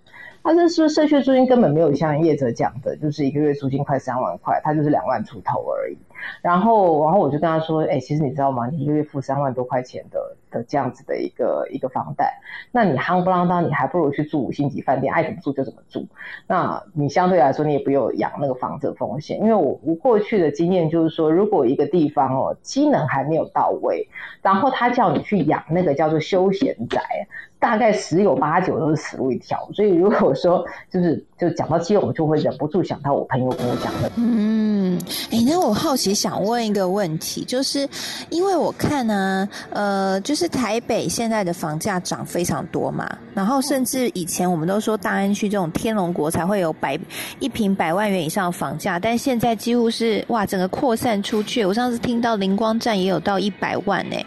[0.47, 5.97] 他是说社区租金根本没有像业者讲的，就是一个月租金快三万块，他就是两万出头而已。
[6.41, 8.67] 然后，然后我就跟他说：“哎，其实你知道吗？
[8.67, 12.39] 你一个月付三万多块钱的的这样子的一个一个房贷，
[12.71, 16.05] 那你夯不啷当，你还不如去住五星级饭店，爱怎么住就怎么住。
[16.47, 19.39] 那你相对来说，你也不用养那个房子的风险。
[19.39, 24.07] 因为我我过去的经验就是说，如果一个地方哦机能还没有到位，
[24.41, 27.01] 然后他叫你去养那个叫做休闲宅，
[27.59, 29.69] 大概十有八九都是死路一条。
[29.73, 34.11] 所以如果说就是就讲到基隆，我就会忍不住想到我朋友跟我讲的。
[34.17, 34.97] 嗯，
[35.31, 36.07] 哎，那我好奇。
[36.17, 37.87] 想问一个问题，就是
[38.29, 46.99] 因为我看呢，呃，就是台北现在的房价涨非常多嘛，然后甚至以前我们都说大安区这种天龙国才会有百
[47.39, 51.63] 一平百万元以上的房价，但现在几乎是哇，整个扩散出去。
[51.63, 54.17] 我上次听到灵光站也有到一百万呢，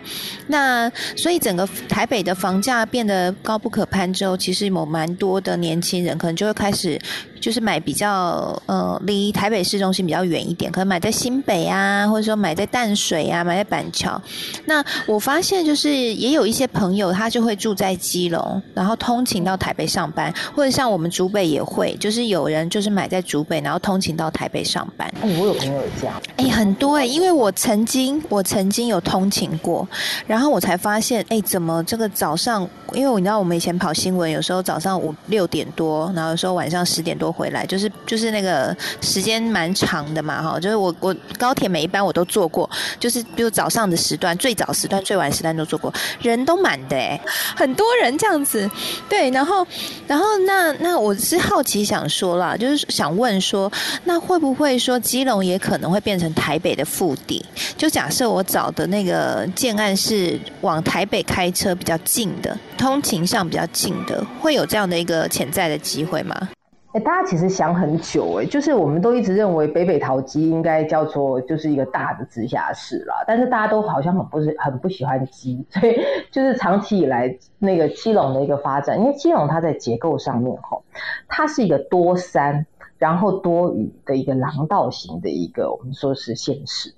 [0.47, 7.01] 那所以整个台北的房价变得高不可攀之后，其实有蛮多的年轻人可能就会开始。
[7.41, 14.21] 就是买比较呃离台北市中心比较远一点，可能买在新北啊，或者说买在淡水啊，买在板桥。
[14.67, 25.09] 那我发现就是也有一些朋友他就会住在基隆，然后通勤到台北上班，或者像我们竹北也会，就是有人就是买在竹北，然后通勤到台北上班。
[25.23, 26.21] 哦，我有朋友这样。
[26.37, 29.89] 哎，很多哎，因为我曾经我曾经有通勤过，
[30.27, 37.30] 然后我才发现，哎，怎么这个早上，因为我你知道我们以前跑新闻，有时候早上五六点多，然后有时候晚上十点多。
[37.31, 42.69] 回来就是就是那个时间蛮长的嘛哈，就是我我高铁每一班我都坐过，
[42.99, 47.21] 就是比如早上的时段、最早时段、最晚时段都坐过，人都满的哎，
[47.57, 48.71] 很多人这样子，
[49.09, 49.67] 对，然后
[50.07, 53.71] 然后那那我是好奇想说啦，就是想问说，
[54.05, 57.45] 那会不会说基隆也可能会变成台北的腹地？
[57.77, 66.49] 就假设我找的那个建案是往台北开车比较近的，通勤上比较近的，会有这样的一个潜在的机会吗？
[66.93, 76.01] 哎，大家其实想很久哎，就是我们都一直认为北北桃机应该叫做就是一个大的直辖市啦，但是大家都好像很不是很不喜欢鸡，所以
[76.33, 80.83] 就是长期以来那个基隆的一个发展，因为基隆它在结构上面吼，
[81.29, 82.67] 它是一个多山
[82.99, 86.93] 然后多雨的一个廊道型的一个我们说是现实。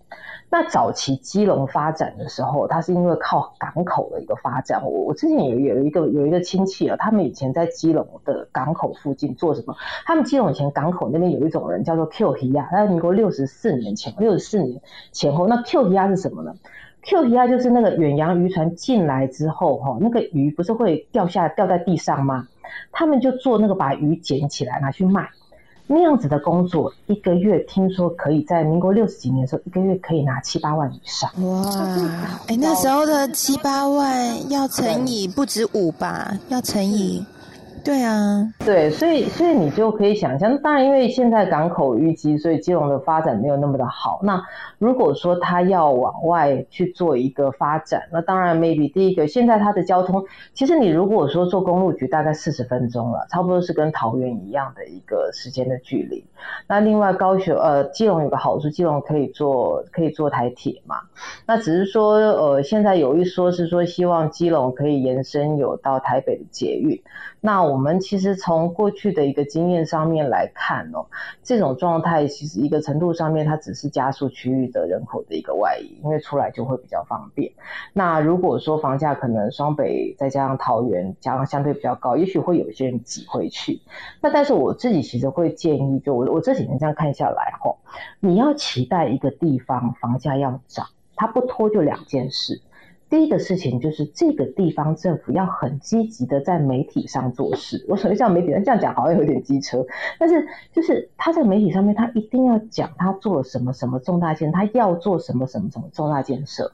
[0.55, 4.85] 那早期基隆发展的时候，它是因为靠港口的一个发展。
[4.85, 9.75] 我我之前有有一个有一个亲戚啊，他们以前在基隆的港口附近做什么？
[10.05, 14.79] 他们基隆以前港口那边有一种人叫做 Q 皮亚，在民国六十四年前六十四年
[15.11, 16.55] 前后，那 Q 皮亚是什么呢
[17.01, 22.47] ？Q 皮亚就是那个远洋渔船进来之后，哈，那个鱼不是会掉下掉在地上吗？
[22.93, 25.31] 他们就做那个把鱼捡起来拿去卖。
[25.93, 31.31] 那样子的工作，一个月听说可以在民国六十几年的时候，一个月可以拿七八万以上。
[31.45, 31.63] 哇！
[32.49, 36.33] 哎，那时候的七八万要乘以不止五吧？
[36.49, 37.25] 要乘以。
[37.85, 44.21] 对啊，对，所以所以你就可以想象，当然因为现在港口淤积，所以基隆的发展没有那么的好。
[44.23, 44.41] 那
[44.79, 50.25] 如果说他要往外去做一个发展，那当然 maybe 第一个，现在它的交通，
[50.55, 56.25] 其实你如果说坐公路局大概四十分钟了，差不多是跟桃园一样的一个时间的距离。
[56.69, 60.97] 那另外高雄呃基隆有个好处，基隆可以坐可以坐台铁嘛。
[61.47, 67.03] 那只是说呃现在有一说是说希望基隆可以延伸有到台北的捷运。
[67.45, 71.07] 那我我们其实从过去的一个经验上面来看哦，
[71.43, 77.51] 这种状态其实一个程度上面，它只是加速区域的人口的一个外移，因为出来就会比较方便。
[77.95, 83.81] 那如果说房价可能双北再加上桃园加上相对比较高，也许会有一些人挤回去。
[84.21, 87.79] 那但是我自己其实会建议，就我我这几年这样看下来吼，
[88.21, 92.61] 你要期待一个地方房价要涨，它不拖就两件事。
[93.13, 97.85] 第一个事情就是这个地方政府要很积极的在媒体上做事。
[97.87, 99.85] 我所谓像媒体人这样讲好像有点机车，
[100.19, 106.73] 但是就是他在媒体上面，他一定要讲他做了什么什么重大建，他要做什么什么什么重大建设。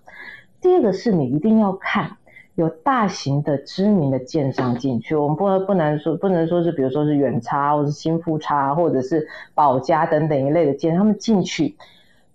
[0.60, 2.18] 第二个是你一定要看
[2.54, 9.26] 有大型的知名的建商进去，我们不能不能说不能说是比如说是远差或者是新富差或者是
[9.56, 11.74] 保家等等一类的建，他们进去。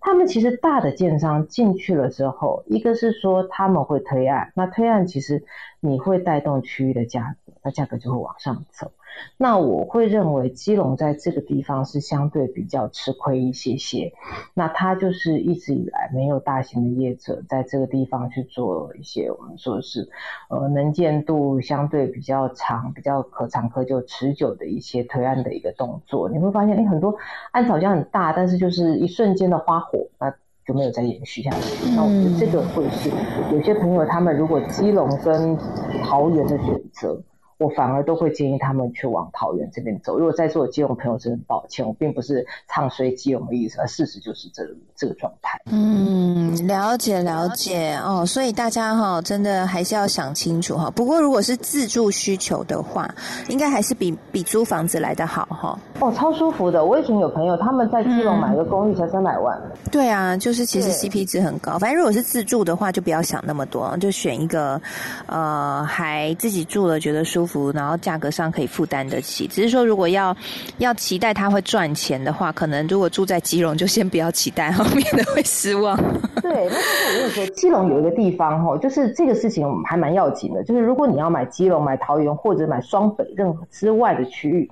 [0.05, 5.45] 他们其实大的建商进去了之后，一个是说他们会推案，那推案其实
[5.79, 8.91] 你会带动区域的价格，那价格就会往上走。
[9.37, 14.13] 那我会认为基隆在这个地方是相对比较吃亏一些些，
[14.53, 20.09] 那它就是一直以来没有大型的业者在这个地方去做一些我们说是
[20.49, 26.29] 呃能见度相对比较长、比较可长可久、持久的一些推案的一个动作。
[26.29, 27.15] 你会发现，哎，很多
[27.51, 30.33] 案好像很大，但是就是一瞬间的花火，那
[30.65, 31.89] 就没有再延续下去。
[31.95, 33.09] 那我觉得这个会是
[33.51, 35.57] 有些朋友他们如果基隆跟
[36.03, 37.21] 桃园的选择。
[37.63, 40.17] 我反而都会建议他们去往桃园这边走。
[40.19, 45.57] 如果在座的基隆朋友，真的抱歉，我并不是唱衰基隆的意思，而事实就是这个这个状态。
[45.67, 48.25] 嗯，了解了解哦。
[48.25, 50.91] 所以大家哈，真的还是要想清楚哈。
[50.91, 53.09] 不过如果是自住需求的话，
[53.47, 55.79] 应该还是比比租房子来的好哈。
[56.01, 56.83] 哦，超舒服的。
[56.83, 59.57] 我以前有朋友他们在基隆买个公寓才三百万。
[59.89, 61.79] 对啊，就是其实 CP 值很高。
[61.79, 64.81] 反正如果是自住的话，就不要想那么多，就选一个
[65.27, 67.52] 呃，还自己住了觉得舒服。
[67.73, 70.35] 然后价格上可以负担得起，只是说如果要
[70.77, 75.97] 要期待它会赚钱的话，可能如果住在基隆就先不要期待， 后面的会失望。
[76.41, 84.69] 对，那我跟你说，基隆有一个地方哈，就是这个事情还蛮要紧的，就是如果你要买基隆、买桃园或者买双北任何之外的区域，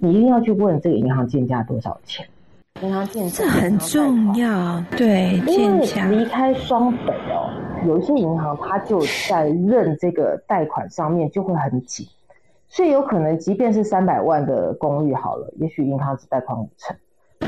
[0.00, 2.26] 你一定要去问这个银行建价多少钱。
[2.82, 7.50] 银行建价很重要，对，因为离开双北哦，
[7.86, 12.06] 有一些银行它就在认这个贷款上面就会很紧。
[12.70, 16.96] 所以有可能，即便是三百万的公寓好了，也许银行只贷款五成。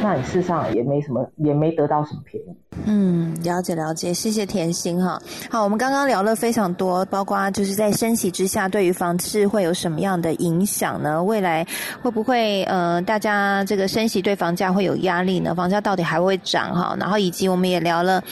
[0.00, 2.56] 那你事实上也没什么，也没得到什么便宜。
[2.86, 5.20] 嗯，了解了解，谢谢甜心哈。
[5.50, 11.22] 好，我们刚刚聊了非常多，包括就是在升息之下，对于房市会有什么样的影响呢？
[11.22, 11.64] 未来
[12.02, 15.54] 会不会呃，大家这个升息对房价会有压力呢？
[15.54, 16.96] 房价到底还会涨哈？
[16.98, 18.24] 然后以及我们也聊了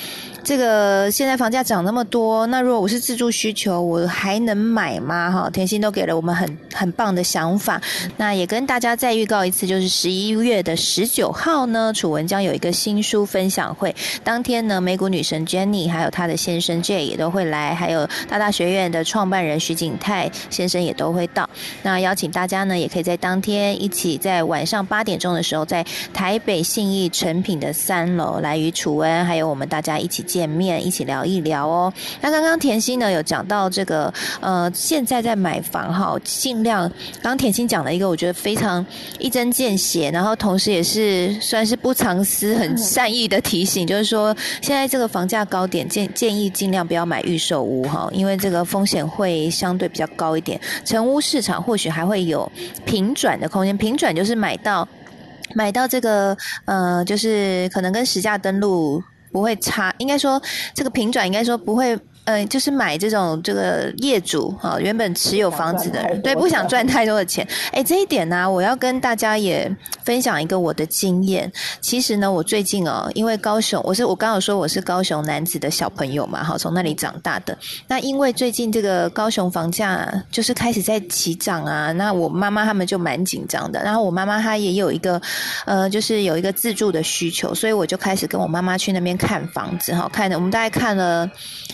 [0.42, 5.30] 这个现在房价涨那么多，那如果我是自住需求，我还能买吗？
[5.30, 7.80] 哈，甜心都给了我们很很棒的想法。
[8.16, 11.66] 那也跟大家再预告一次，就是十一月的十九号。
[11.66, 13.94] 呢，楚文将有一个新书分享会。
[14.24, 21.48] 当天呢，美股女神 Jenny 还有她的先生 Jay 也都会来，还有大大学院的创办人徐景泰先生也都会到。
[21.82, 31.92] 那邀请大家呢，也可以在当天一起在晚上八点钟的时候，在台北信义成品的三楼来与楚文还有我们大家一起见面，一起聊一聊哦。
[32.20, 36.90] 那刚刚甜心呢有讲到这个，呃，现在在买房哈，尽量
[37.22, 38.84] 刚甜心讲了一个我觉得非常
[39.18, 41.38] 一针见血，然后同时也是。
[41.40, 50.60] 算是不藏私、很善意的提醒， 就是说，现在这个房价高点，建建议尽量不要买预售屋哈，因为这个风险会相对比较高一点。
[50.84, 52.50] 成屋市场或许还会有
[52.84, 54.86] 平转的空间，平转就是买到
[55.54, 59.02] 买到这个呃，就是可能跟实价登录
[59.32, 60.40] 不会差，应该说
[60.74, 61.98] 这个平转应该说不会。
[62.30, 67.44] 嗯，就是买这种这个业主哈，原本持有房子的人，对，不想赚太多的钱。
[67.72, 69.68] 哎，这一点呢，我要跟大家也
[70.04, 71.50] 分享一个我的经验。
[71.80, 77.58] 其实呢，我最近哦，因为高雄，我是我刚有说我是高雄男子的小朋友嘛，哈，从那里长大的。
[77.88, 83.82] 那因为最近这个高雄房价就是开始在起涨啊，那我妈妈他们就蛮紧张的。
[83.82, 85.20] 然后我妈妈她也有一个
[85.64, 91.28] 呃，就是有一个自住的需求，所以我就开始跟我妈妈去那边看房子哈，看的我们大概看了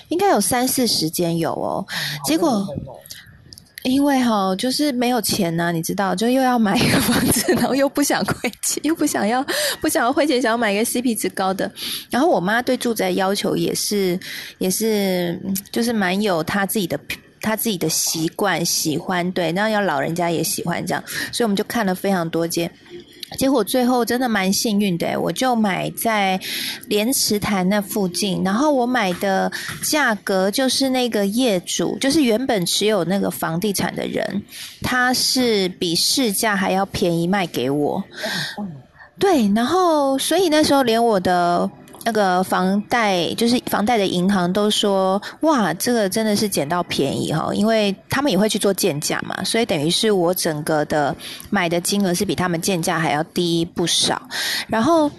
[0.09, 0.40] 应该有。
[0.46, 1.84] 三四十间有哦，
[2.24, 2.64] 结果
[3.82, 9.44] 因为哈就是没有钱呐，你知道，就又要买一个房子，然后又不想亏钱， 又不想要
[9.80, 11.68] 不想要亏钱，想要买一个 CP 值高的。
[12.11, 14.16] 然后我妈对住宅要求也是
[14.59, 15.36] 也是
[15.72, 16.96] 就是蛮有她自己的
[17.40, 21.02] 她自己的习惯喜欢，对，那要老人家也喜欢这样，
[21.32, 22.70] 所以我们就看了非常多间。
[23.39, 26.41] 结果最后真的蛮幸运的，我就买在
[26.89, 29.51] 莲池潭那附近，然后我买的
[29.83, 34.43] 价格就是那个业主，就是原本持有那个房地产的人，
[34.83, 38.03] 他是比市价还要便宜卖给我。
[39.18, 41.70] 对，然后所以那时候连我的。
[42.07, 51.14] 那个房贷就是房贷的银行都说哇，这个真的是捡到便宜哈，因为他们也会去做建价嘛，所以等于是我整个的
[51.50, 54.22] 买的金额是比他们建价还要低不少。
[54.68, 55.11] 然后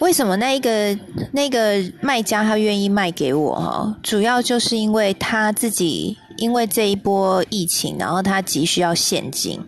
[0.00, 0.98] 为什么那一个
[1.30, 3.96] 那个卖家他愿意卖给我哈？
[4.02, 9.60] 主要就是因为他自己因为这一波疫情，然后他急需要现金。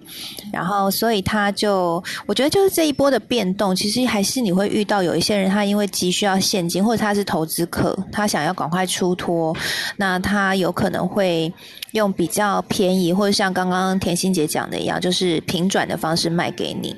[0.53, 9.57] 然后，所以他就，我觉得就是这一波的变动，其实还是你会遇到有一些人，他因为急需要现金，或者他是投资客，他想要赶快出脱，
[9.97, 11.53] 那他有可能会
[11.95, 16.95] 用比较便宜，或者像刚刚甜心姐讲的一样，就是平转的方式卖给你。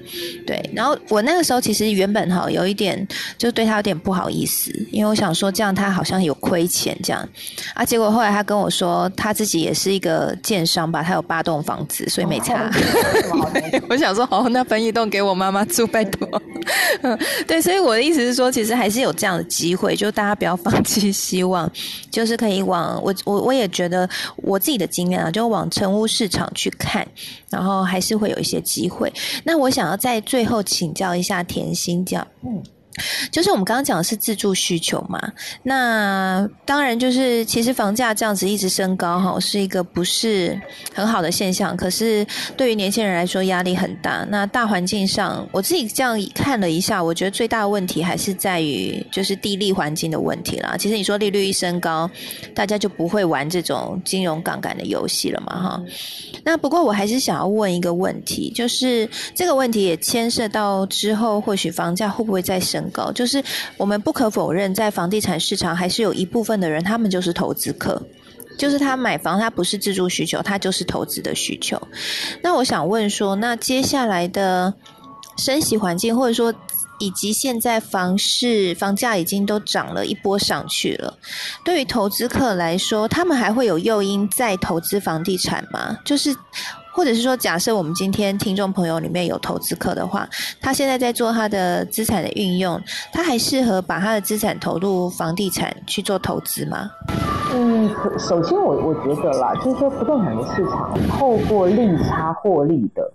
[0.47, 3.07] 对，然后我那个时候其实原本哈有一点
[3.39, 7.29] 就对他有点不好意思，因为我想说这样他好像有亏钱这样，
[7.75, 12.71] 啊，结果后来他跟我说他自己也是一个建商吧，他有八栋房子，所以没差。
[13.89, 16.27] 我想说，哦，那分一栋给我妈妈住，拜托。
[17.47, 21.71] 对，所以我的意思是说，其实还是有这样的机会，就大家不要放弃希望，
[22.11, 27.07] 就是可以往我我我也觉得我自己的经验啊，就往成屋市场去看，
[27.51, 29.13] 然后还是会有一些机会。
[29.45, 32.63] 那我想要在最后请教一下甜心，这样，嗯。
[33.31, 35.21] 就是我们刚刚讲的是自住需求嘛，
[35.63, 40.59] 那当然就是其实房价这样子一直升高哈，是一个不是
[40.95, 41.77] 很好的现象。
[41.77, 42.27] 可是
[42.57, 44.25] 对于年轻人来说压力很大。
[44.31, 50.77] 那大环境上，我自己这样看了一下，我觉得最大的问题还是在于就是地利环境的问题啦。
[50.79, 52.11] 其实你说利率一升高，
[52.55, 55.83] 大家就不会玩这种金融杠杆的游戏了嘛哈。
[56.45, 62.86] 那不过我还是想要问一个问题，就是这个问题也牵涉到之后或许房价会不会再升。
[62.91, 63.43] 高就是
[63.77, 68.01] 我们不可否认，在房地产市场还是有一部分的人，他们就是投资客，
[68.59, 71.81] 就是他买房，他不是自住需求，他就是投资的需求。
[72.43, 74.73] 那我想问说，那接下来的
[75.37, 76.55] 升息环境，或者说
[76.99, 81.19] 以及现在房市房价已经都涨了一波上去了，
[81.65, 85.99] 对于投资客来说，他们还会有诱因再投资房地产吗？
[86.05, 86.35] 就是。
[86.97, 90.27] 或者是说，假设我们今天听众朋友里面有投资客的话，
[90.63, 92.81] 他现在在做他的资产的运用，
[93.13, 96.91] 他还适合把他的资产投入房地产去做投资吗？
[97.53, 103.13] 嗯，首先我我觉得啦，就是说不动产的市场透过利差获利的，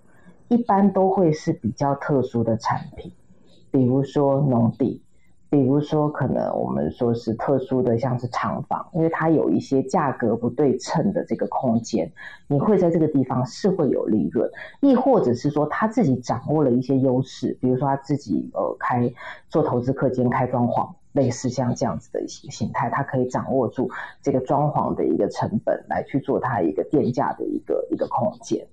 [0.47, 3.11] 一般都会是比较特殊的产品，
[3.71, 5.01] 比如说农地。
[5.51, 12.09] 比如说，可能我们说是特殊的，像是厂房，因为它有一些价格不对称的这个空间，
[12.47, 14.49] 你会在这个地方是会有利润，
[14.79, 19.11] 亦或者是说他自己掌握了一些优势，比如说他自己呃开
[19.49, 23.91] 做投资课兼开装潢，类似像这样子的一些形态，他可以掌握住
[24.21, 28.65] 这个装潢的一个成本，来去做他一个电价的一个一个空间。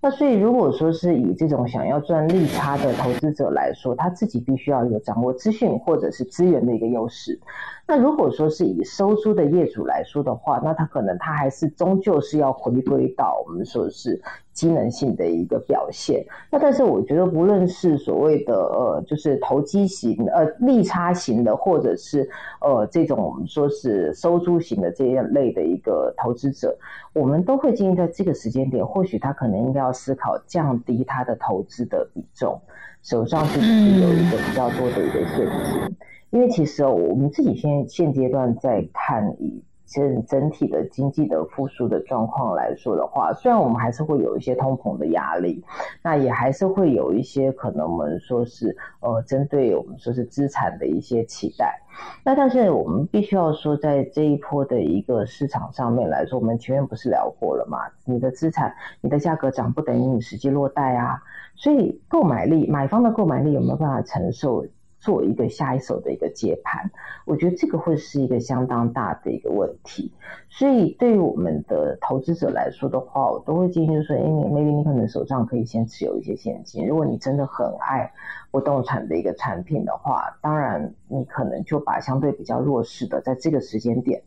[0.00, 7.38] 那所以，如果说是以这种想要赚利差的投资者来说，他自己必须要有掌握资讯或者是资源的一个优势。
[7.86, 14.20] 那如果说是以收租的业主来说的话，那他可能他还是终究是要回归到我们说是
[14.52, 16.24] 机能性的一个表现。
[16.50, 22.28] 那但是我觉得，不论是所谓的呃，就是投机型呃利差型的，或者是
[22.60, 26.76] 呃这种我们说是收租型的这一类的一个投资者，
[27.12, 32.60] 我们都会建议在这个时间点，或许他可能应该要思考降低他的投资的比重，
[33.02, 35.96] 手上是不是有一个比较多的一个现金。
[36.30, 45.62] 因为其实哦，我们自己现现阶段在看以整整体的经济的复苏的状况来说的话，虽然我们还是会有一些通膨的压力，
[46.02, 51.78] 那也还是会有一些可能我们说是呃针对我们说是资产的一些期待，
[52.24, 57.78] 那但是我们必须要说，在这一波的一个市场上面来说，我们前面不是聊过了嘛？
[58.04, 61.22] 你的资产你的价格涨不等于你实际落袋啊，
[61.54, 64.64] 所以购买力买方的购买力有没有办法承受？
[65.02, 66.88] 做一个下一手的一个接盘，
[67.24, 70.12] 我觉得这个会是一个相当大的一个问题。
[70.48, 76.86] 所以对于我们的投资者来说的话，我都会建议就是说，因为 maybe 你可能手上可以先持有一些现金。
[76.86, 78.12] 如果你真的很爱
[78.52, 84.22] 不动产的一个产品的话，当然你可能就把相对比较弱势的，在这个时间点，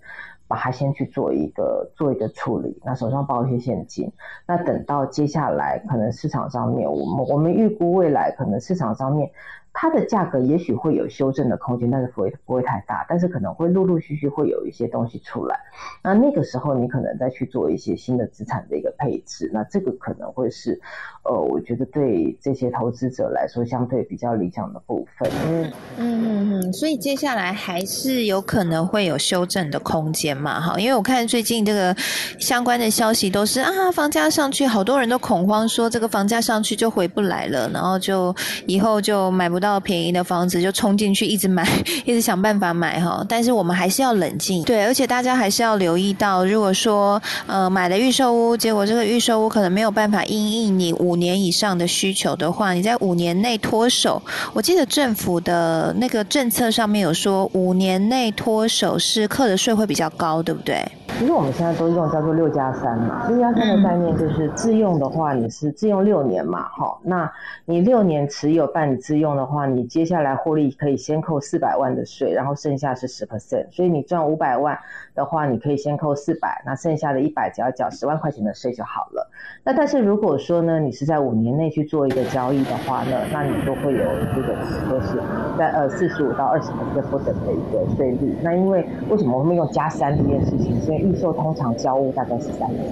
[0.46, 2.82] 把它先去做一个做一个处理。
[2.84, 4.12] 那手上抱一些现金，
[4.46, 9.32] 那等到接下来可能市场上面，我们我们预估未来可能市场上面。
[9.78, 15.60] 它的价格也许会有修正的空间，但是不会不会太大，但是可能会陆陆续续会有一些东西出来。
[16.02, 20.80] 那那个时候你可能再去做一些新的资产的一个配置，那这个可能会是，
[21.24, 25.30] 呃，我觉得对这些投资者来说相对比较理想的部分。
[25.46, 30.62] 嗯嗯嗯，所以接下来还是有可能会有修正的空间嘛？
[30.62, 31.94] 哈，因为我看最近这个
[32.40, 38.34] 相关的消息都是啊，房价上去，好多人都恐慌说这个房价上去就回不来了，然后就
[38.68, 39.65] 以后就买不到。
[39.66, 41.68] 到便宜的房子就冲进去，一直买，
[42.06, 43.26] 一直想办法买哈。
[43.28, 54.22] 但是我们还是要冷静，对，而且大家还是要留意到，如果说呃买了预售屋，结果这个预售屋可能没有办法应应你五年以上的需求的话，你在五年内脱手，
[54.54, 60.86] 我记得政府的那个政策上面有说，五年内脱手是课的税会比较高，对不对？
[61.08, 67.32] 其实我们现在都用叫做六加三嘛，六加三的概念就是自用的话，你是自用六年嘛，哈，那
[67.64, 74.78] 你六年持有办理自用的话，你接下来获利可以先扣四百万的税，然后剩下是十 percent，所以你赚五百万
[75.14, 79.32] 的话，你可以先扣四百，那剩下的一百只要缴十万块钱的税就好了。
[79.64, 84.04] 那但是如果说呢，你是在五年内去做一个交易的话呢，那你都会有
[84.36, 84.54] 这个
[84.92, 85.22] 就是
[85.58, 88.36] 在呃四十五到二十 percent 不等的一个税率。
[88.42, 90.66] 那因为为什么我们用加三这件事情？
[90.95, 92.86] 因预售通常交屋大概是三年，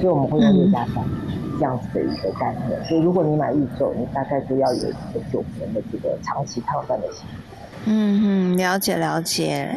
[0.00, 1.04] 所以我们会用六加三
[1.58, 2.84] 这样子的一个概念。
[2.84, 7.26] 所以如果你买预售，你大概就要有一个九年的这个长期抗战的心。
[7.88, 9.68] 嗯嗯，了解了解。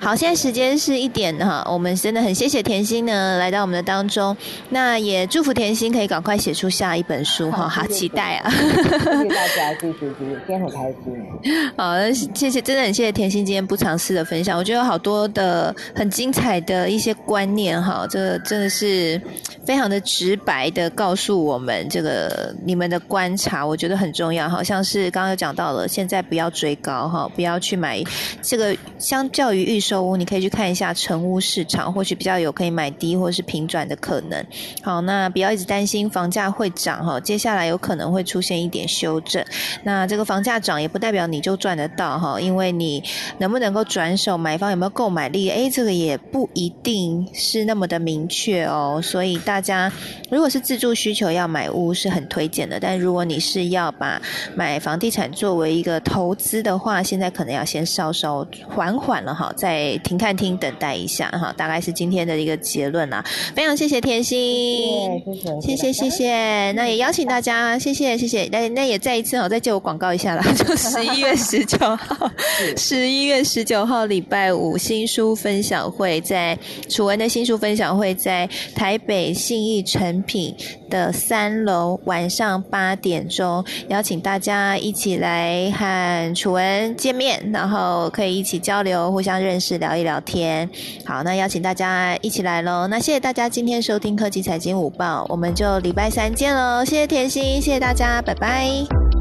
[0.00, 4.34] 好，现在时间是一点哈，我们真的很谢谢甜心呢来到我们的当中，
[4.70, 8.50] 那也祝福甜心可以赶快写出下一本书哈，好期待啊！
[8.50, 11.74] 谢谢大家，谢谢谢谢，今天很开心。
[11.76, 11.94] 好，
[12.34, 19.20] 谢谢，真的很谢谢甜心今天不尝试的分享，我觉得有好多的很精彩的一些观念哈，这真的是
[19.66, 27.57] 非常的直白的告诉我们这个你们的观察，我觉得很重要，好像是刚刚有讲到了，现在不要追高哈，不要。
[27.58, 28.00] 要去买
[28.40, 34.46] 这个，相较于预售屋，你可以去看一下成屋市场，或许比较有可以买低或是平转的可能。
[34.82, 39.44] 好，那不要一直担心房价会涨哈，接下来有可能会出现一点修正。
[39.82, 43.02] 那这个房价涨也不代表你就赚得到哈，因为你
[43.38, 49.00] 能不能够转手买方有没有购买力，哎，这个也不一定是那么的明确哦。
[49.02, 49.90] 所以大家
[50.30, 54.20] 如果是自住需求要买屋是很推荐的，但如果你是要把
[54.54, 57.32] 买房地产作为一个投资的话，现在。
[57.38, 63.24] 可能要先稍稍缓缓了哈，在停看厅等待一下哈，大概是今天的一个结论啦。
[63.54, 65.20] 非常谢谢甜心，
[65.60, 72.30] 谢谢谢谢，那也邀请大家，谢谢谢谢，那那也再一次哦，再借我广告一下啦，就十一月十九号，
[72.76, 80.54] 十一月十九号礼拜五新书分享会在楚文的新书分享会在台北信义成品
[80.90, 87.14] 的三楼，晚上八点钟，邀请大家一起来和楚文见
[87.52, 90.68] 然后可以一起交流，互相认识，聊一聊天。
[91.04, 92.86] 好，那邀请大家一起来喽。
[92.86, 96.84] 那谢谢大家今天收听科技财经午报，我们就礼拜三见喽。
[96.84, 99.17] 谢谢甜心，谢谢大家，拜拜。